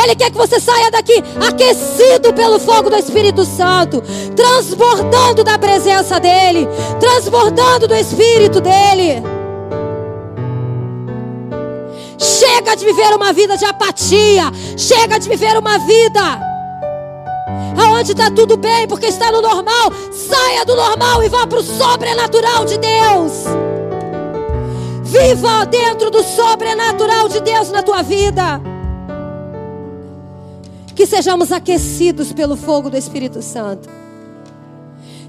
Ele 0.03 0.15
quer 0.15 0.31
que 0.31 0.37
você 0.37 0.59
saia 0.59 0.91
daqui 0.91 1.23
aquecido 1.47 2.33
pelo 2.33 2.59
fogo 2.59 2.91
do 2.91 2.97
Espírito 2.97 3.45
Santo, 3.45 4.03
transbordando 4.35 5.45
da 5.45 5.59
presença 5.59 6.19
dEle, 6.19 6.69
transbordando 6.99 7.87
do 7.87 7.95
Espírito 7.95 8.61
dEle. 8.61 9.23
Chega 12.19 12.75
de 12.75 12.85
viver 12.85 13.15
uma 13.15 13.33
vida 13.33 13.57
de 13.57 13.65
apatia, 13.65 14.51
chega 14.77 15.19
de 15.19 15.29
viver 15.29 15.57
uma 15.57 15.79
vida 15.79 16.51
aonde 18.01 18.13
está 18.13 18.31
tudo 18.31 18.57
bem, 18.57 18.87
porque 18.87 19.07
está 19.07 19.31
no 19.31 19.41
normal. 19.41 19.93
Saia 20.13 20.65
do 20.65 20.77
normal 20.77 21.23
e 21.23 21.29
vá 21.29 21.47
para 21.47 21.59
o 21.59 21.63
sobrenatural 21.63 22.65
de 22.65 22.79
Deus. 22.79 23.45
Viva 25.03 25.67
dentro 25.67 26.11
do 26.11 26.23
sobrenatural 26.23 27.29
de 27.29 27.41
Deus 27.41 27.71
na 27.71 27.83
tua 27.83 28.03
vida. 28.03 28.61
Que 31.01 31.07
sejamos 31.07 31.51
aquecidos 31.51 32.31
pelo 32.31 32.59
fogo 32.59 32.91
do 32.91 32.97
Espírito 32.99 33.41
Santo. 33.41 33.89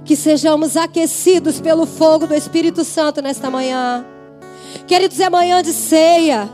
Que 0.04 0.18
sejamos 0.18 0.76
aquecidos 0.76 1.62
pelo 1.62 1.86
fogo 1.86 2.28
do 2.28 2.36
Espírito 2.36 2.84
Santo 2.84 3.22
nesta 3.22 3.50
manhã. 3.50 4.06
Queridos, 4.86 5.18
é 5.18 5.30
manhã 5.30 5.64
de 5.64 5.72
ceia. 5.72 6.50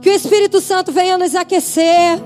Que 0.00 0.10
o 0.10 0.12
Espírito 0.12 0.60
Santo 0.60 0.92
venha 0.92 1.18
nos 1.18 1.34
aquecer. 1.34 2.22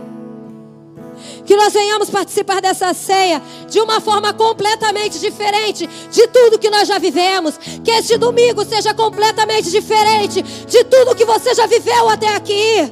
Que 1.47 1.57
nós 1.57 1.73
venhamos 1.73 2.11
participar 2.11 2.61
dessa 2.61 2.93
ceia 2.93 3.41
de 3.71 3.81
uma 3.81 3.99
forma 3.99 4.35
completamente 4.35 5.19
diferente 5.19 5.89
de 6.13 6.27
tudo 6.27 6.59
que 6.59 6.69
nós 6.69 6.87
já 6.87 6.99
vivemos. 6.99 7.57
Que 7.83 7.93
este 7.93 8.19
domingo 8.19 8.63
seja 8.67 8.93
completamente 8.93 9.71
diferente 9.71 10.43
de 10.43 10.85
tudo 10.85 11.15
que 11.15 11.25
você 11.25 11.55
já 11.55 11.67
viveu 11.67 12.11
até 12.11 12.29
aqui. 12.29 12.91